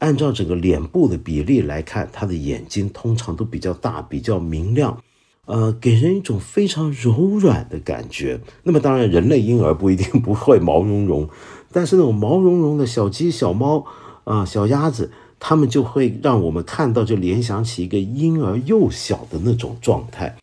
[0.00, 5.00] 按照整个脸部的比例来看，它的眼睛通常都比较大、比较明亮，
[5.44, 8.40] 呃，给人一种非常柔软的感觉。
[8.62, 11.28] 那么，当然，人类婴儿不一定 不会毛茸茸，
[11.72, 13.84] 但是那种毛茸茸的小鸡、小猫
[14.24, 20.36] 啊、小鸭子，它们就会让我们看到，就联想起一个婴儿幼小的那种状态。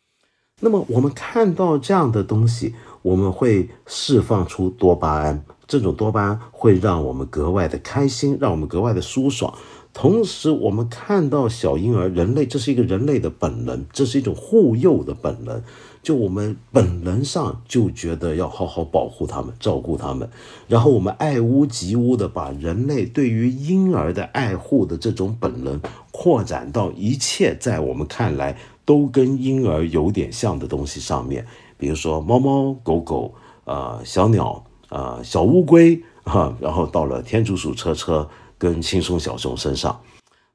[0.61, 5.43] 那么，我们看到这样的东西，我们会释放出多巴胺。
[5.67, 9.53] 这种多巴胺会让我们格外的开心，让我们格外的舒爽。
[9.93, 15.61] 同时，我们看到小婴儿，人类这是一个人类的本能，这是一种护幼的本能。
[16.01, 20.29] 就我们本能上就觉得要好好保护他们，照顾他们。
[20.67, 25.81] 然后我们爱屋及乌的把人类对于婴儿的爱护的这种本能
[26.11, 31.45] 扩展到一切在我们看来都跟婴儿有点像的东西上面，
[31.77, 33.33] 比如说猫猫狗狗，
[33.65, 34.63] 呃，小鸟。
[34.89, 38.25] 啊，小乌龟哈，然后到了天竺鼠车车
[38.57, 39.99] 跟轻松小熊身上，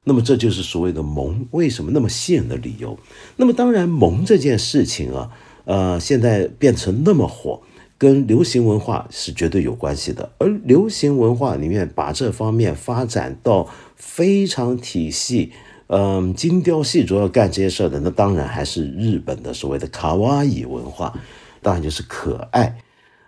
[0.03, 2.97] 那么这就是所谓的萌为什么那么吸引的理由。
[3.37, 5.31] 那么当然，萌这件事情啊，
[5.65, 7.61] 呃，现在变成那么火，
[7.97, 10.31] 跟流行文化是绝对有关系的。
[10.39, 15.51] 而流行文化里面把这方面发展到非常体系，
[15.87, 21.17] 嗯，精雕细琢要干这些事儿的，那当然还是日本的所谓的卡哇伊文化，
[21.61, 22.77] 当然就是可爱。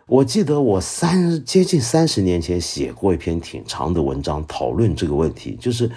[0.08, 5.90] 我记得我三接近三十年前写过一篇挺长的文章，讨论这个问题，就是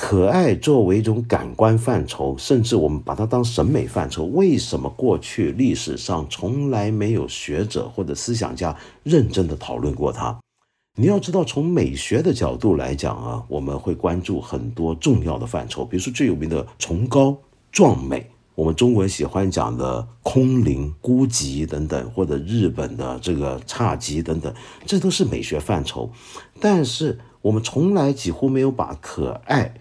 [0.00, 10.38] 可爱作为一种感官范畴，甚至我们把它当审美范畴，为什么过去历史上从来没有学者或者思想家认真的讨论过它？
[10.96, 17.36] 你要知道，从美学的角度来讲啊，我们会关注很多重要的范畴，比如说最有名的崇高
[17.72, 18.24] 壮美。
[18.54, 24.54] 我们中国人喜欢讲的空灵、孤寂等等，或者日本的这个侘寂等等，
[24.86, 26.08] 这都是美学范畴。
[26.60, 29.74] 但是我们从来几乎没有把可爱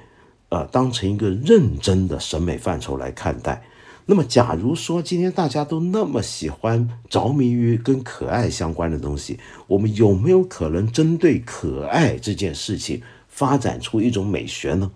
[0.50, 3.64] 呃当成一个认真的审美范畴来看待。
[4.10, 14.92] 那么，假如说今天大家都那么喜欢着迷于跟可爱相关的东西，我们有没有可能针对可爱这件事情发展出一种美学呢？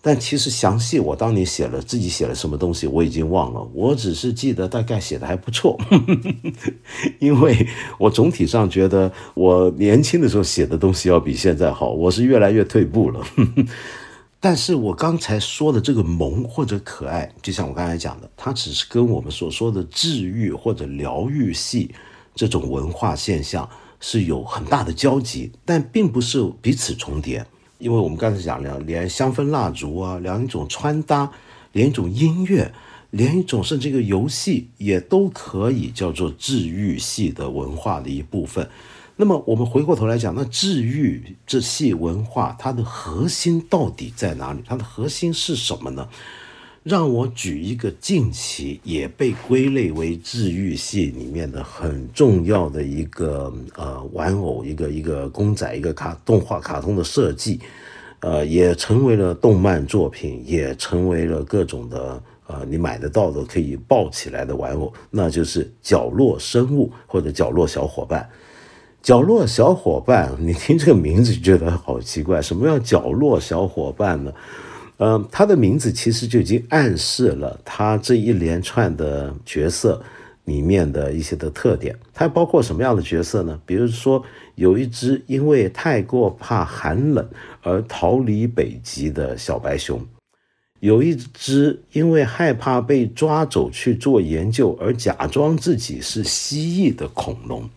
[0.00, 3.68] 但其实详细我当年写了自己写了什么东西，我已经忘了。
[3.72, 5.76] 我只是记得大概写的还不错，
[7.18, 7.66] 因为
[7.98, 11.90] 我总体上觉得我年轻的时候写的东西要比现在好。
[11.90, 13.20] 我是越来越退步了。
[14.46, 21.94] 但是我刚才说的这个萌或者可爱，就像我刚才讲的，它只是跟我们所说的治愈或者疗愈系
[22.34, 23.66] 这种文化现象
[24.00, 27.46] 是有很大的交集，但并不是彼此重叠。
[27.78, 31.32] 因为我们刚才讲了，连香氛蜡烛啊，连一种穿搭，
[31.72, 32.70] 连一种音乐，
[33.12, 38.68] 连一种甚至一个游戏，也都可以叫做治愈系的文化的一部分。
[39.16, 44.60] 那么我们回过头来讲，那治愈这系文化它的核心到底在哪里？
[44.66, 46.08] 它的核心是什么呢？
[46.82, 57.60] 让我举一个近期也被归类为治愈系里面的很重要的一个呃玩偶，一个一个公仔，一个卡动画卡通的设计，
[58.20, 68.28] 呃，也成为了动漫作品，也成为了各种的呃你买得到的可以抱起来的玩偶，那就是角落生物或者角落小伙伴。
[69.04, 74.32] 角落小伙伴，你听这个名字就觉得好奇怪， 什么叫角落小伙伴呢？
[74.96, 80.02] 嗯，他的名字其实就已经暗示了他这一连串的角色
[80.44, 81.94] 里面的一些的特点。
[82.14, 83.60] 它包括什么样的角色呢？
[83.66, 87.28] 比如说，有一只因为太过怕寒冷
[87.60, 90.00] 而逃离北极的小白熊，
[90.80, 97.68] 有一只因为害怕被抓走去做研究而假装自己是蜥蜴的恐龙。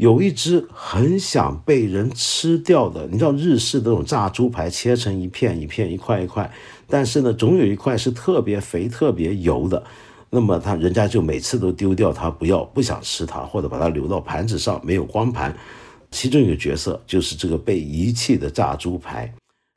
[0.00, 6.50] 有一只很想被人吃掉的，你知道日式那种炸猪排切成一片一片、一块一块，
[6.86, 9.84] 但是呢，总有一块是特别肥、特别油的，
[10.30, 15.54] 那么他人家就每次都丢掉它，不要不想吃它，或者把它留到盘子上没有光盘。
[16.10, 19.30] 其中一个角色就是这个被遗弃的炸猪排。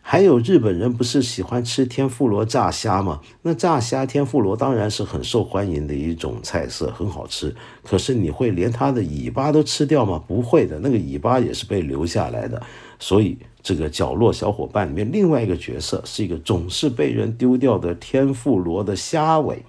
[0.06, 3.22] 还有日本人不是喜欢吃天妇罗炸虾吗？
[3.42, 7.56] 那炸虾天妇罗当然是很受欢迎的一种菜色，很好吃。
[7.84, 10.22] 可是你会连它的尾巴都吃掉吗？
[10.28, 12.62] 不会的，那个尾巴也是被留下来的。
[13.00, 19.63] 所以这个角落小伙伴里面另外一个角色是一个总是被人丢掉的天妇罗的虾尾。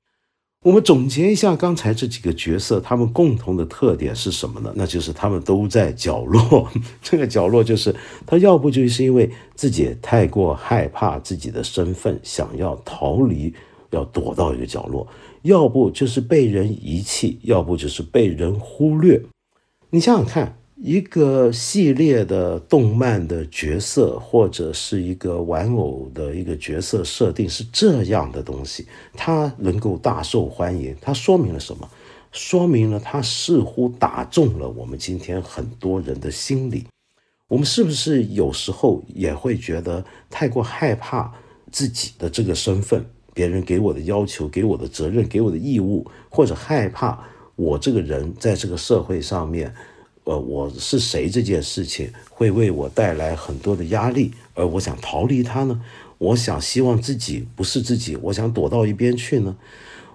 [0.64, 4.72] 我们总结一下刚才这几个角色，他们共同的特点是什么呢？
[4.74, 6.66] 那就是他们都在角落。
[7.02, 7.94] 这个角落就是
[8.26, 13.52] 他要不就是因为自己太过害怕自己的身份，想要逃离，
[13.90, 15.06] 要躲到一个角落；
[15.42, 19.20] 要不就是被人遗弃，要不就是被人忽略。
[19.90, 20.56] 你想想看。
[20.76, 31.88] 一个系列的动漫的角色，或者是一个玩偶的一个角色设定是这样的东西，它能够大受欢迎，它说明了什么？
[32.32, 36.84] 说明了它似乎打中了我们今天很多人的心理。
[37.46, 41.32] 我们是不是有时候也会觉得太过害怕
[41.70, 47.22] 自己的这个身份，别人给我的要求、给我的责任、给我的义务，或者害怕
[47.54, 49.72] 我这个人在这个社会上面？
[50.24, 55.80] 呃，我是谁这件事情会为我带来很多的压力，而我想逃离它呢？
[56.18, 59.56] 我想希望自己不是自己，我想躲到一边去呢？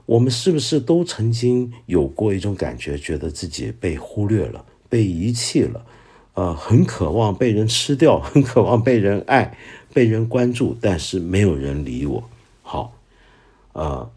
[0.07, 5.85] 我们是不是都曾经有过一种感觉，觉得自己被忽略了、被遗弃了？
[6.33, 9.55] 呃，很渴望被人吃掉， 很渴望被人爱、
[9.93, 12.23] 被人关注，但是没有人理我。
[12.63, 12.95] 好，
[13.73, 14.09] 呃，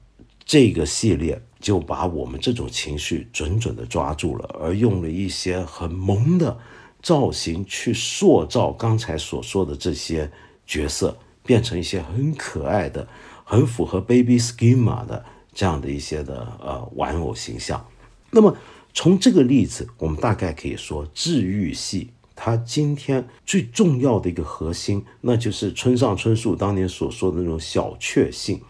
[0.47, 1.43] 这个系列。
[1.63, 6.59] 就把我们这种情绪准准的抓住了，而用了一些很萌的
[7.01, 10.31] 造型去塑造刚才所说的这些
[10.67, 13.07] 角色，变成一些很可爱的、
[13.45, 17.83] 很符合 baby schema 的这样的一些的呃玩偶形象。
[18.31, 18.57] 那么
[18.93, 28.61] 从这个例子，我们大概可以说，治愈系它今天最重要的一个核心，那就是村上春树当年所说的那种小确幸。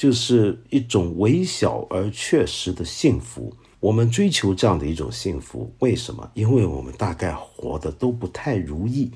[0.00, 3.52] 就是一种微小而确实的幸福。
[3.80, 6.30] 我们追求这样的一种幸福，为什么？
[6.32, 9.10] 因为我们大概活得都不太如意。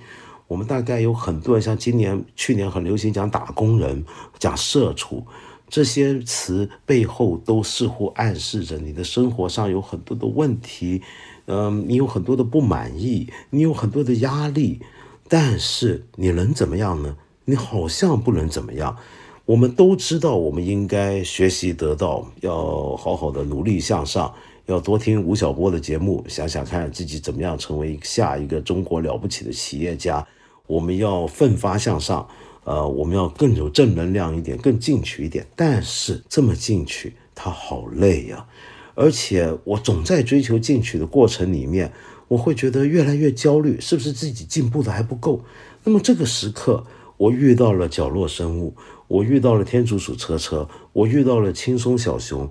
[0.46, 4.04] 我们大概有很多人，像今年、去年很流行讲打工人、
[4.38, 5.26] 讲社畜
[5.70, 11.00] 这些词，背后都似乎暗示着你的生活上有很多的问题。
[11.46, 14.82] 嗯，你有很多的不满意，你有很多的压力，
[15.28, 17.16] 但是你能怎么样呢？
[17.46, 18.98] 你好像不能怎么样。
[19.46, 24.32] 我们都知道，我们应该学习得到，要好好的努力向上，
[24.64, 30.26] 要多听吴晓波的节目，想想看自己怎么样成为下一个中国了不起的企业家。
[30.66, 32.26] 我们要奋发向上，
[32.64, 35.46] 呃，我们要更有正能量一点，更进取一点。
[35.54, 38.46] 但是这么进取，他好累呀，
[38.94, 41.92] 而且我总在追求进取的过程里面，
[42.28, 45.42] 我会觉得越来越焦虑，是不是自己进步的还不够？
[45.84, 46.82] 那么这个时刻，
[47.18, 48.74] 我遇到了角落生物，
[49.14, 52.50] 我遇到了天竺鼠车车，我遇到了轻松小熊，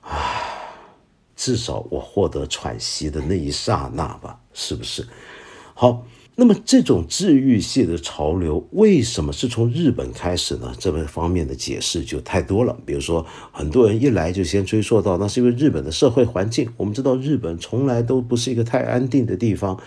[0.00, 0.10] 啊，
[1.36, 5.06] 至少我获得喘息的那一刹那吧，是不是？
[5.74, 6.06] 好。
[6.34, 10.74] 那么这种治愈系的潮流为什么是从日本开始呢？
[10.78, 12.74] 这个方面的解释就太多了。
[12.86, 16.70] 比如说，很多人一来就先追溯到，那是因为日本的社会环境。
[16.78, 19.78] 我们知道，日本从来都不是一个太安定的地方，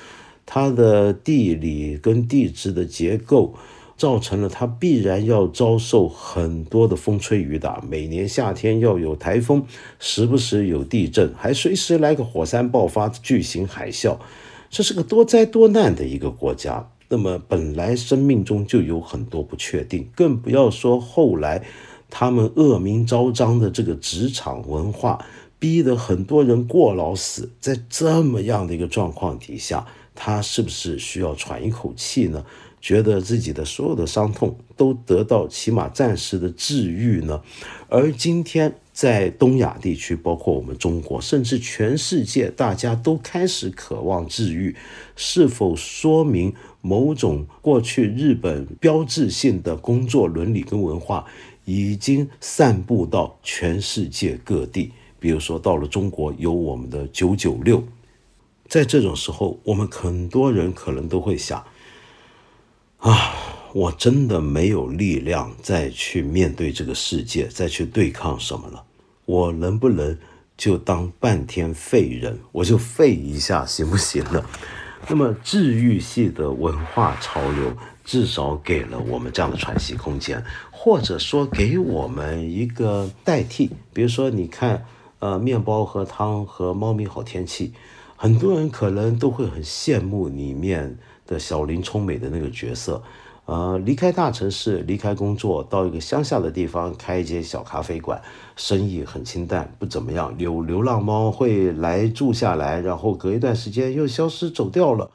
[0.45, 3.55] 它的地理跟地质的结构
[3.98, 7.84] 造成了它必然要遭受很多的风吹雨打。
[7.89, 9.66] 每年夏天要有台风，
[10.00, 14.18] 时不时有地震，还随时来个火山爆发、巨型海啸。
[14.70, 21.64] 这是个多灾多难的一个国家，那么本来生命中就有很多不确定，更不要说后来
[22.10, 25.24] 他们恶名昭彰的这个职场文化，
[25.58, 27.52] 逼得很多人过劳死。
[27.62, 32.43] 在这么样的一个状况底下，他是不是需要喘一口气呢？
[32.86, 37.42] 觉得自己的所有的伤痛都得到起码暂时的治愈呢？
[37.90, 38.76] 而今天。
[38.96, 44.74] 在东亚地区，包括我们中国，甚至全世界，大家都开始渴望治愈，
[45.18, 51.26] 是否说明某种过去日本标志性的工作伦理跟文化
[51.66, 54.94] 已经散布到全世界各地？
[55.20, 57.84] 比如说，到了中国，有我们的九九六，
[58.70, 61.62] 在这种时候，我们很多人可能都会想：
[63.10, 63.41] 啊。
[63.76, 68.82] 我真的没有力量再去面对这个世界，再去对抗什么了。
[69.26, 70.18] 我能不能
[70.56, 74.41] 就当半天废人，我就废一下，行不行呢？
[75.10, 77.76] 那么治愈系的文化潮流，
[78.06, 80.41] 至少给了我们这样的喘息空间，
[80.72, 83.72] 或者说给我们一个代替。
[83.91, 84.86] 比如说，你看，
[85.20, 87.74] 呃，面包和汤和猫咪好天气，
[88.16, 93.02] 很多人可能都会很羡慕里面的小林聪美的那个角色。
[93.46, 98.20] 呃，离开大城市，离开工作，到一个乡下的地方开一间小咖啡馆，
[98.56, 100.34] 生意很清淡，不怎么样。
[100.40, 105.12] 有流浪猫会来住下来，然后隔一段时间又消失走掉了。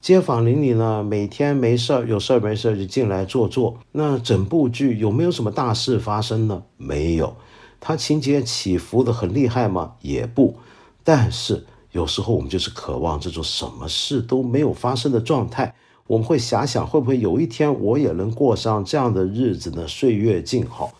[0.00, 3.78] 街坊邻里呢，每天没事儿，有事儿没事儿就进来坐坐。
[3.92, 6.64] 那整部剧有没有什么大事发生呢？
[6.76, 7.36] 没有。
[7.78, 9.92] 它情节起伏的很厉害吗？
[10.00, 10.56] 也不。
[11.04, 15.74] 但是有时候我们就是渴望这种什么事都没有发生的状态。
[16.06, 19.86] 我们会遐想，会不会有一天我也能过上这样的日子呢？
[19.86, 20.92] 岁月静好，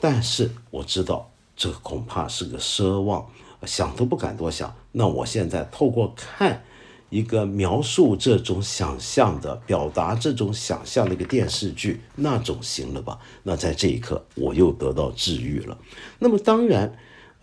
[0.00, 3.26] 但是我知道这恐怕是个奢望，
[3.64, 4.74] 想都不敢多想。
[4.92, 6.62] 那我现在透过看
[7.10, 13.18] 一个描述这种想象的、表达这种想象的一个电视剧，那总行了吧？
[13.42, 15.76] 那在这一刻，我又得到治愈了。
[16.18, 16.94] 那么当然。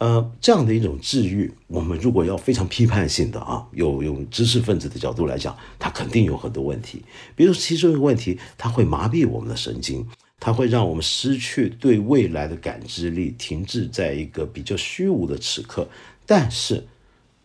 [0.01, 7.03] 呃，这样的一种治愈，我们如果要非常批判性的啊，有用知识分子的角度来讲，它肯定有很多问题。
[7.35, 10.03] 比如其中一个问题，它会麻痹我们的神经，
[10.39, 15.87] 它会让我们失去对未来的感知力，停滞在一个比较虚无的此刻。
[16.25, 16.83] 但是，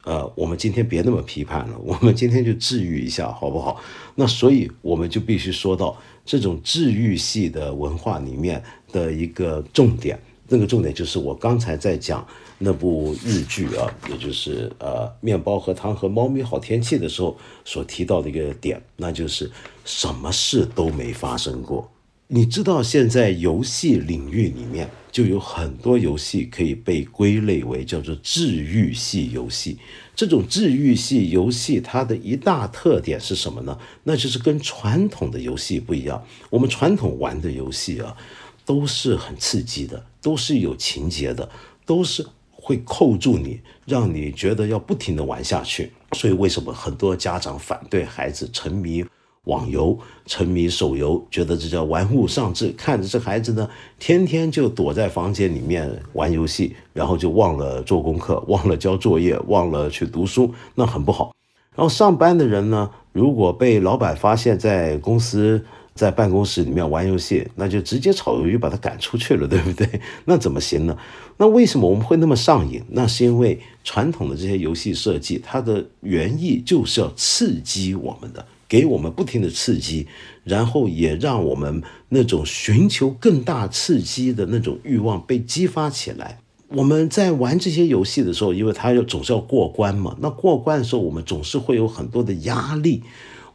[0.04, 3.78] 呃，我们今天别那么批判了， 我们今天就治愈一下，好不好？
[4.14, 5.94] 那所以我们就必须说到
[6.24, 10.18] 这种治愈系的文化里面的一个重点，
[10.48, 12.26] 那个重点就是我刚才在讲。
[12.58, 17.36] 那部日剧啊，也就是呃，面包和汤和猫咪好天气的时候
[17.66, 19.50] 所提到的一个点，那就是
[19.84, 21.92] 什么事都没发生过。
[22.28, 29.76] 你知道，现在游戏领域里面就有很多游戏可以被归类为叫做治愈系游戏。
[30.14, 33.78] 这种治愈系游戏它的一大特点是什么呢？
[34.04, 36.24] 那就是跟传统的游戏不一样。
[36.48, 38.16] 我们传统玩的游戏啊，
[38.64, 41.48] 都是很刺激的，都是有情节的，
[41.84, 42.26] 都是。
[42.66, 45.92] 会扣住你，让你觉得要不停的玩下去。
[46.14, 49.04] 所以为什么很多家长反对孩子沉迷
[49.44, 52.74] 网游、沉迷手游，觉得这叫玩物丧志？
[52.76, 53.70] 看着这孩子呢，
[54.00, 61.32] 天天就躲在房间里面玩游戏，然后就忘了做功课，忘了交作业，忘了去读书，那很不好。
[61.76, 65.64] 然后上班的人呢，如果被老板发现，在公司。
[65.96, 69.88] 在办公室里面玩游戏，那就直接炒鱿鱼把他赶出去了，对不对？
[70.26, 70.96] 那怎么行呢？
[71.38, 72.82] 那为什么我们会那么上瘾？
[72.90, 80.06] 那是因为传统的这些游戏设计，它的原意就是要刺激我们的，给我们不停的刺激，
[80.44, 86.38] 然后也让我们那种寻求更大刺激的那种欲望被激发起来。
[86.68, 93.02] 我们在玩这些游戏的时候，因为它要总是要过关嘛，那过关的时候，我们总是会有很多的压力。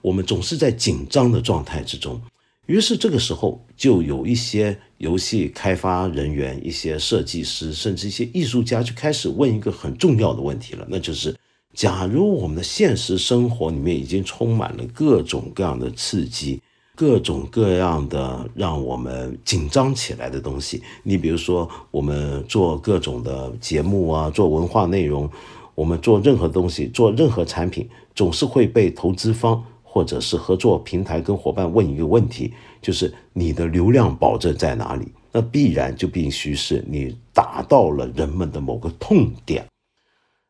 [0.01, 2.19] 我们总是在紧张的状态之中，
[2.67, 11.35] 于是这个时候就有一些游戏开发人员、一些设计师，甚至一些艺术家就开始问一个很重要的问题了，那就是：
[11.73, 16.61] 假如我们的现实生活里面已经充满了各种各样的刺激。
[16.93, 25.27] 各种各样的让我们紧张起来的东西，你比如说，我们做各种的节目啊，做文化内容，
[25.73, 29.63] 我们做任何东西，做任何产品，总是会被投资方
[29.93, 35.05] 或者是合作平台跟伙伴问一个问题，就是你的流量保证在哪里？
[35.33, 39.65] 那必然就必须是你达到了人们的某个痛点。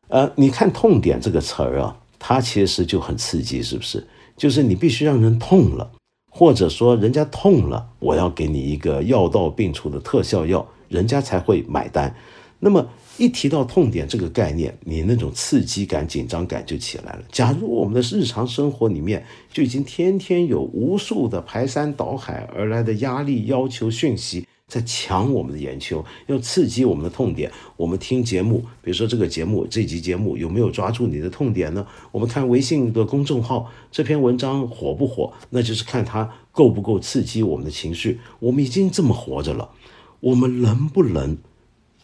[0.06, 4.06] 呃，你看“痛点”这个词儿啊，它其实就很刺激，是不是？
[4.36, 5.90] 就是你必须让人痛了。
[6.30, 12.14] 或者说人家痛了，我要给你一个药到病除的特效药，人家才会买单。
[12.60, 12.86] 那么
[13.18, 17.22] 一提到痛点这个概念，你那种刺激感、紧张感就起来了。
[17.30, 24.46] 假如我们的日常生活里面就已经天天有无数的排山倒海而来的压力、要求、讯息。
[24.68, 27.52] 在抢我们的眼球，要刺激我们的痛点。
[27.76, 31.86] 我们听节目，比如说这个节目，这集节目有没有抓住你的痛点呢？
[32.10, 35.30] 我们看微信的公众号，这篇文章火不火？
[35.50, 38.18] 那就是看它够不够刺激我们的情绪。
[38.38, 39.68] 我们已经这么活着了，
[40.20, 41.36] 我们能不能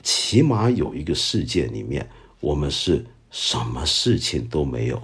[0.02, 2.08] 起码有一个世界里面，
[2.40, 5.02] 我们是什么事情都没有？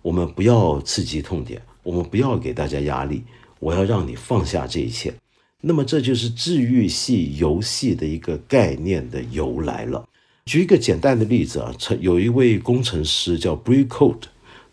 [0.00, 3.22] 我们不要刺激痛点，我们不要给大家压力，
[3.60, 5.14] 我要让你放下这一切。
[5.60, 10.04] 那么这就是治愈系游戏的一个概念的由来了。
[10.46, 14.24] 举一个简单的例子啊，有一位工程师叫 Bree Code，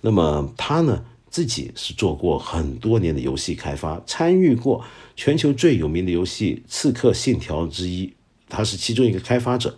[0.02, 4.84] 那么他呢自己是做过很多年的游戏开发，参与过
[5.16, 8.12] 全球最有名的游戏《刺客信条》之一，
[8.50, 9.78] 他是其中一个开发者。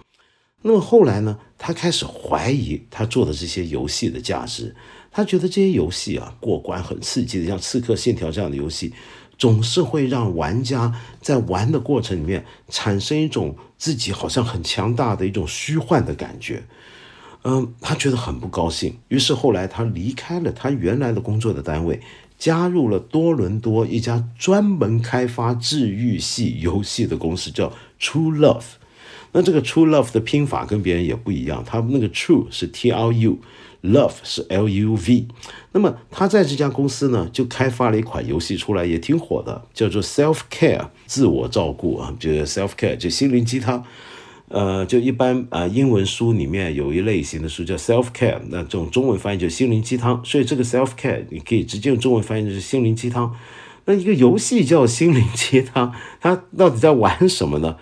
[0.61, 4.76] 那么后来呢，他开始怀疑他做的这些游戏的价值，
[5.11, 8.93] 他觉得这些游戏啊过关很刺激的，像《刺客信条》这样的游戏。
[9.38, 16.61] 总是会让玩家在玩的过程里面产生一种自己好像很强大的一种虚幻的感觉，
[17.43, 18.95] 嗯，他觉得很不高兴。
[19.07, 21.99] 于是后来他离开了他原来的工作的单位，
[22.38, 28.64] 加入了多伦多一家专门开发治愈系游戏的公司，叫 True Love。
[29.34, 33.38] 那这个 True Love 的拼法跟别人也不一样，他那个 True 是 T R U。
[33.84, 35.26] Love 是 L U V，
[35.72, 43.84] 那么他在这家公司呢，就开发了一款游戏出来，也挺火的，叫做 Self Care 自我照顾啊，就是 Self Care 就心灵鸡汤，
[44.49, 53.36] 呃，就一般啊英文书里面有一类型的书叫 Self Care，那这种中文翻译就心灵鸡汤，所以这个 Self Care 你可以直接用中文翻译就是心灵鸡汤。
[53.86, 57.78] 那一个游戏叫心灵鸡汤，它到底在玩什么呢？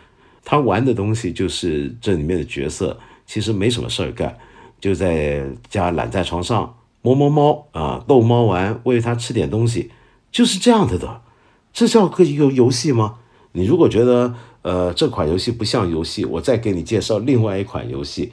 [0.50, 2.98] 他玩的东西就是这里面的角色
[3.28, 4.36] 其实没什么事儿干。
[4.82, 9.92] 就在家懒在床上摸摸猫啊，逗猫玩，喂它吃点东西，
[10.32, 11.22] 就是这样的的。
[11.72, 13.20] 这叫个游游戏吗？
[13.52, 14.34] 你如果觉得
[14.64, 18.32] 呃这款游戏不像游戏，我再给你介绍另外一款游戏，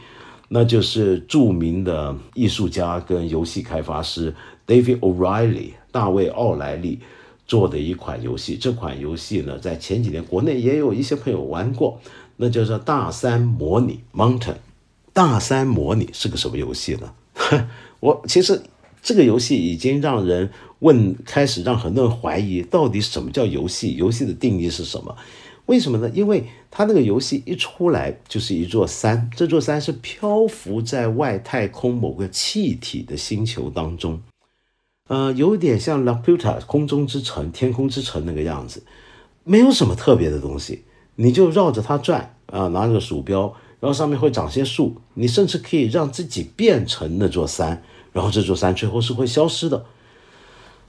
[0.49, 4.35] 那就是著名的艺术家跟游戏开发师
[4.67, 7.01] David O'Reilly 大卫奥莱利
[7.47, 8.57] 做的一款游戏。
[8.57, 12.01] 这款游戏呢，在前几年国内也有一些朋友玩过，
[12.37, 14.57] 那叫做大山模拟 Mountain。
[15.13, 17.15] 大山模拟是个什么游戏呢？
[18.01, 18.63] 我其实
[19.03, 23.97] 这个游戏已经让人问，开始让很多人怀疑，到底什么叫游戏？
[23.97, 25.17] 游戏的定义是什么？
[25.67, 26.11] 为什么呢？
[26.15, 34.21] 因为它那个游戏一出来就是一座山，这座山是漂浮在外太空某个气体的星球当中，
[35.09, 38.83] 呃，有点像《Laputa》空中之城、天空之城那个样子，
[39.45, 40.83] 没有什么特别的东西，
[41.15, 43.55] 你就绕着它转啊，拿着鼠标。
[43.79, 49.85] 然后上面会长些树，你甚至可以让自己变成那座山，然后这座山最后是会消失的。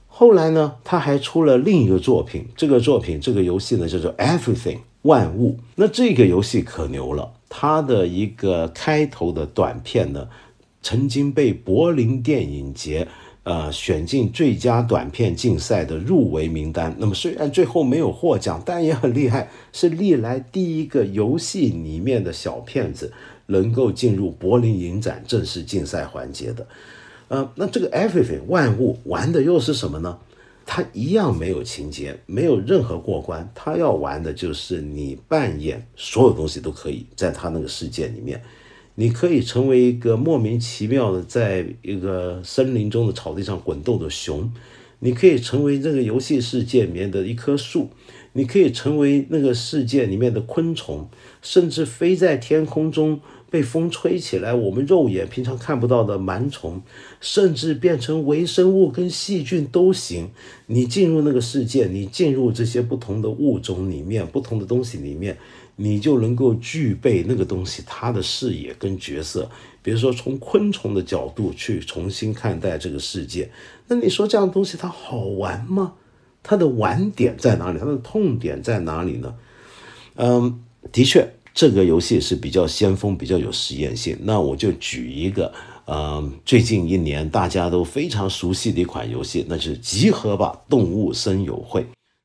[0.08, 5.60] 后来呢，他还出了另一个作品，这个作品这个游戏呢叫做 Everything 万物。
[5.76, 10.28] 那这个游戏可牛了，它的一个开头的短片呢，
[10.82, 13.06] 曾经被柏林电影节。
[13.48, 16.94] 呃，选进最佳短片竞赛的入围名单。
[16.98, 23.10] 那么虽然最后没有获奖，但也很厉害，是历来第一个游戏里面的小片子
[23.46, 26.66] 能够进入柏林影展正式竞赛环节的。
[27.28, 30.18] 呃，那这个 Everything 万物玩的又是什么呢？
[30.66, 33.50] 它一样没有情节，没有任何过关。
[33.54, 38.42] 它要玩的就是你扮演所有东西都可以在它那个世界里面。
[39.00, 44.52] 你可以成为一个莫名其妙的，在一个森林中的草地上滚动的熊，
[44.98, 47.90] 你可以成为这个游戏世界里面的一棵树，
[48.32, 51.08] 你可以成为那个世界里面的昆虫，
[51.40, 56.82] 甚至飞在天空中被风吹起来，我们肉眼平常看不到的螨虫，
[57.20, 60.28] 甚至变成微生物跟细菌都行。
[60.66, 65.38] 你进入那个世界，你进入这些不同的物种里面，不同的东西里面，
[65.80, 69.50] 你就能够具备那个东西它的视野跟角色。
[69.82, 73.50] 比如说，从昆虫的角度去重新看待这个世界，
[73.86, 75.94] 那你说这样东西它好玩吗？
[76.42, 77.78] 它的玩点在哪里？
[77.78, 79.34] 它的痛点在哪里呢？
[80.16, 80.60] 嗯，
[80.92, 81.26] 的确。
[81.54, 84.16] 这个游戏是比较先锋、比较有实验性。
[84.22, 85.52] 那我就举一个，
[85.86, 91.80] 嗯，最近一年大家都非常熟悉的一款游戏，那就是《集合吧动物森友会》。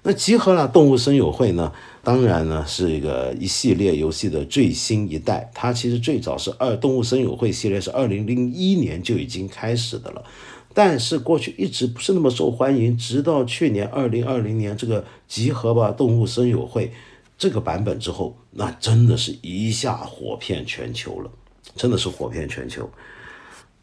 [0.06, 1.72] 那《集合了动物森友会》呢，
[2.04, 5.50] 当然呢是一个一系列游戏的最新一代。
[5.54, 10.22] 它其实最早是二动物森友会系列是二零零一年就已经开始的了，
[10.74, 16.88] 但是过去一直不是那么受欢迎，直到去年二零二零年这个《集合吧动物森友会》。
[17.36, 21.32] 这个版本之后，那真的是一下火遍全球了，
[21.76, 22.90] 真的是火遍全球。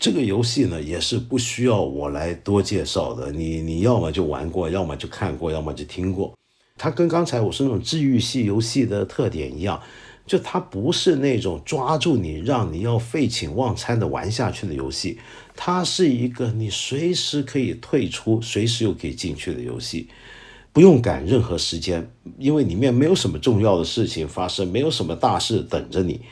[0.00, 6.32] 这个游戏呢，也是不需要我来多介绍的，你你要么就玩过，要么就看过，要么就听过。
[6.78, 9.78] 它跟刚才我说那种治愈系游戏的特点一样，
[10.26, 15.18] 就它不是那种抓住你让你要废寝忘餐的玩下去的游戏，
[15.54, 20.08] 它是一个你随时可以退出，随时又可以进去的游戏。
[20.72, 26.22] 不用赶任何时间，因为里面没有什么重要的事情发生，没有什么大事等着你。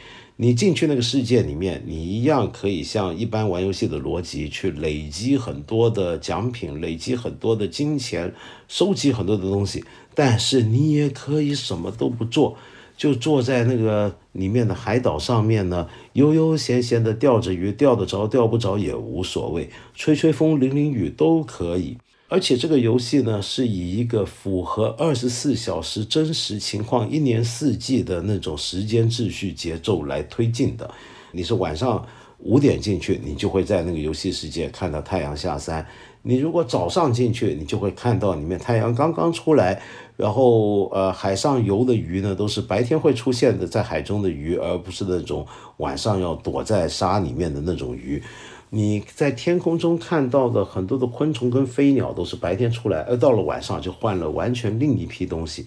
[0.41, 8.32] 你进去那个世界里面，你一样可以像一般玩游戏的逻辑去累积很多的奖品，累积很多的金钱，
[8.68, 9.82] 收集很多的东西。
[10.14, 12.57] 但是你也可以什么都不做，
[12.97, 21.99] 就坐在那个里面的海岛上面呢，悠悠闲闲的钓着鱼，钓得着钓不着也无所谓，吹吹风淋淋雨都可以。
[22.31, 30.91] 而且这个游戏呢，是以一个符合二十四小时真实情况、一年四季的那种时间秩序节奏来推进的。
[31.33, 32.07] 你是晚上
[32.41, 35.83] 五点进去，你就会在那个游戏世界看到太阳下山；
[36.20, 39.81] 你如果早上进去，你就会看到里面太阳刚刚出来，
[40.14, 45.47] 然后呃，海上游的鱼呢，都是白天会出现的在海中的鱼，而不是那种
[45.79, 48.22] 晚上要躲在沙里面的那种鱼。
[48.71, 55.64] 你在天空中看到的很多的昆虫跟飞鸟都是白天出来，而到了晚上就换了完全另一批东西。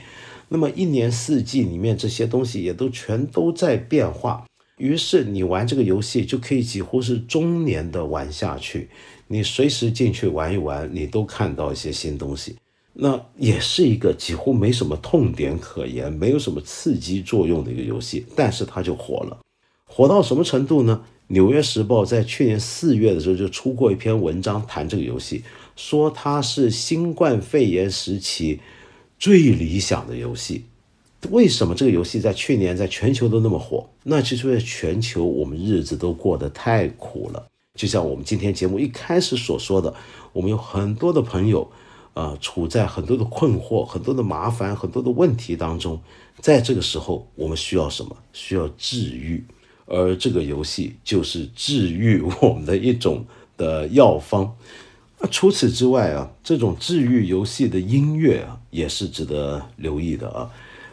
[0.49, 4.45] 那么一年四季里面这些东西也都全都在变化。
[4.77, 8.89] 于是你玩这个游戏就可以几乎是终年的玩下去。
[9.27, 12.55] 你随时进去玩一玩，你都看到一些新东西。
[12.93, 19.39] 那也是一个几乎没什么痛点可言、没有什么刺激作用的一个游戏，但是它就火了。
[19.85, 21.01] 火到什么程度呢？
[21.31, 25.43] 《纽约时报》在去年四月的时候就出过一篇文章谈这个游戏，
[25.77, 28.59] 说它是新冠肺炎时期
[29.17, 30.65] 最理想的游戏。
[31.29, 33.87] 为什么这个游戏在去年在全球都那么火？
[34.03, 37.47] 那就是在全球我们日子都过得太苦了。
[37.79, 39.93] 就像我们今天节目一开始所说的，
[40.33, 41.71] 我们有很多的朋友，
[42.13, 46.01] 呃，处在很多的困惑、很多的麻烦、很多的问题当中。
[46.41, 48.17] 在这个时候，我们需要什么？
[48.33, 49.41] 需要治愈。
[49.93, 53.25] 而这个游戏就是治愈我们的一种
[53.57, 54.55] 的药方。
[55.19, 60.49] 那除此之外啊，这种治愈游戏的音乐啊，也是值得留意的啊。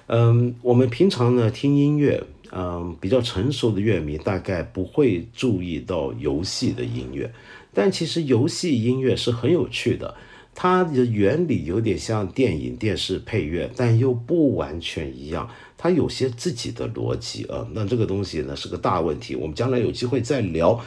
[0.09, 7.33] 嗯，我们平常呢听音乐，嗯，比较成熟的乐迷大概不会注意到游戏的音乐，
[7.73, 10.13] 但其实游戏音乐是很有趣的。
[10.61, 15.49] 它的原理有点像电影、电视配乐，但又不完全一样。
[15.79, 20.79] 它有些自己的逻辑啊，那这个东西呢是个大问题，我们将来有机会再聊。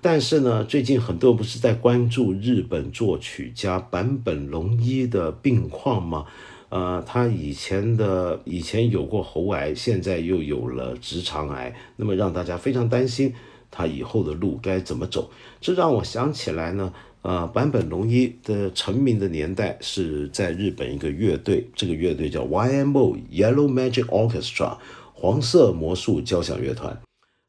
[0.00, 6.24] 但是呢，最近很多人不是在关注日本作曲家坂本龙一的病况吗？
[6.70, 13.34] 呃，他以前的以前有过喉癌，现在又有了直肠癌，那么让大家非常担心
[13.70, 15.30] 他以后的路该怎么走。
[15.60, 16.92] 这让我想起来呢。
[17.28, 23.18] 呃，坂本龙一的成名的年代是在日本一个乐队，这个乐队叫 Y.M.O.
[23.30, 24.78] Yellow Magic Orchestra
[25.12, 26.98] 黄色魔术交响乐团。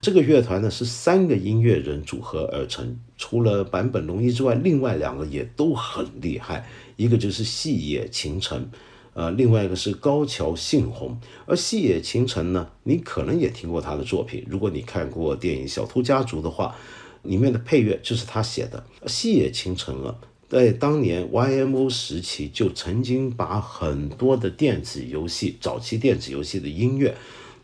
[0.01, 6.67] 这个乐团呢是三个音乐人组合而成，除了坂本龙一之外，另外两个也都很厉害，
[6.97, 8.69] 一个就是细野晴臣，
[9.13, 11.17] 呃，另外一个是高桥幸宏。
[11.45, 16.75] 而细野晴臣呢，你可能也听过他的作品，如果你看过电影《小偷家族》的话。
[17.23, 20.15] 里面的配乐就是他写的，细野晴臣啊，
[20.47, 27.15] 在当年 YMO 时期就曾经把很多的电子游戏、早期电子游戏的音乐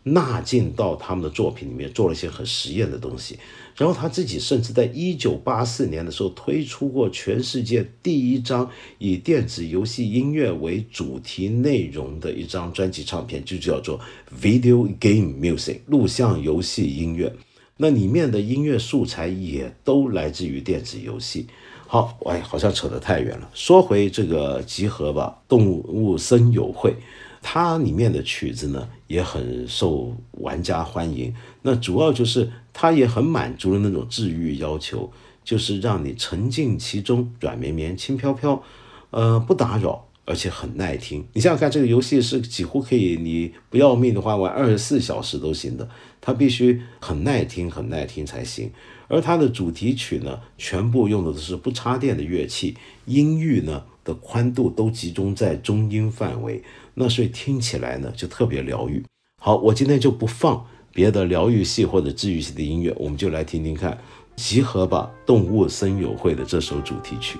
[0.02, 3.38] 纳进到他们的作品里面，做了一些很实验的东西。
[3.74, 14.00] 然后他自己甚至在1984年的时候推出过全世界第一张以电子游戏音乐为主题内容的一张专辑唱片，就叫做
[14.40, 17.34] Video Game Music 录像游戏音乐。
[17.76, 21.46] 那里面的音乐素材也都来自于电子游戏。
[21.86, 23.50] 好，哎，好像扯得太远了。
[23.54, 26.94] 说回这个集合吧，动物森友会，
[27.40, 31.34] 它里面的曲子呢也很受玩家欢迎。
[31.62, 35.12] 那主要就是它也很满足了那种治愈要求，
[35.44, 38.62] 就是让你沉浸其中，软绵绵、轻飘飘，
[39.10, 40.04] 呃，不打扰。
[40.28, 45.88] 而且很耐听，你想想看，这个游戏是几乎可以，你不要命的话玩二十四小时都行的。
[46.26, 48.68] 它必须很耐听，很耐听才行。
[49.06, 56.60] 而它的主题曲呢，全部用的都是不插电的乐器，音域呢的宽度都集中在中音范围，
[56.94, 59.04] 那所以听起来呢就特别疗愈。
[59.40, 63.96] 好，我今天就不放别的疗愈系或者治愈系的音乐，我们就来听听看，
[64.34, 67.38] 集合吧动物森友会的这首主题曲。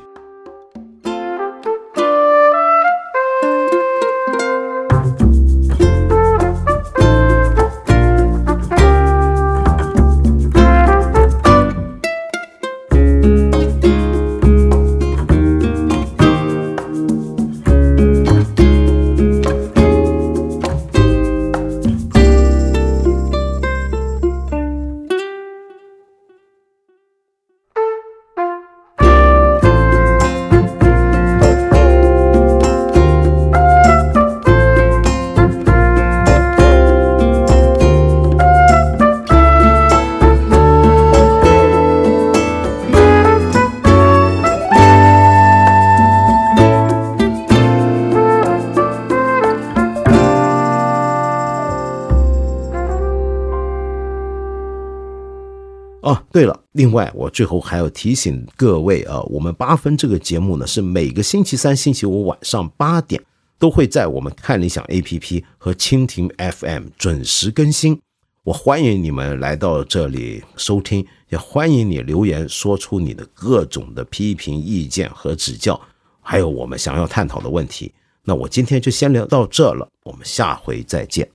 [56.87, 63.21] 另外我最后还要提醒各位啊，我们八分这个节目呢是每个星期三、星期五晚上八点
[63.59, 68.01] 都会在我们看理想 APP 和蜻蜓 FM 准时更新。
[68.45, 75.81] 我欢迎你们来到这里收听，也欢迎你留言说出你的各种的批评意见和指教，
[76.21, 77.93] 还有我们想要探讨的问题。
[78.23, 81.29] 那我今天就先聊到这了，我们下回再见。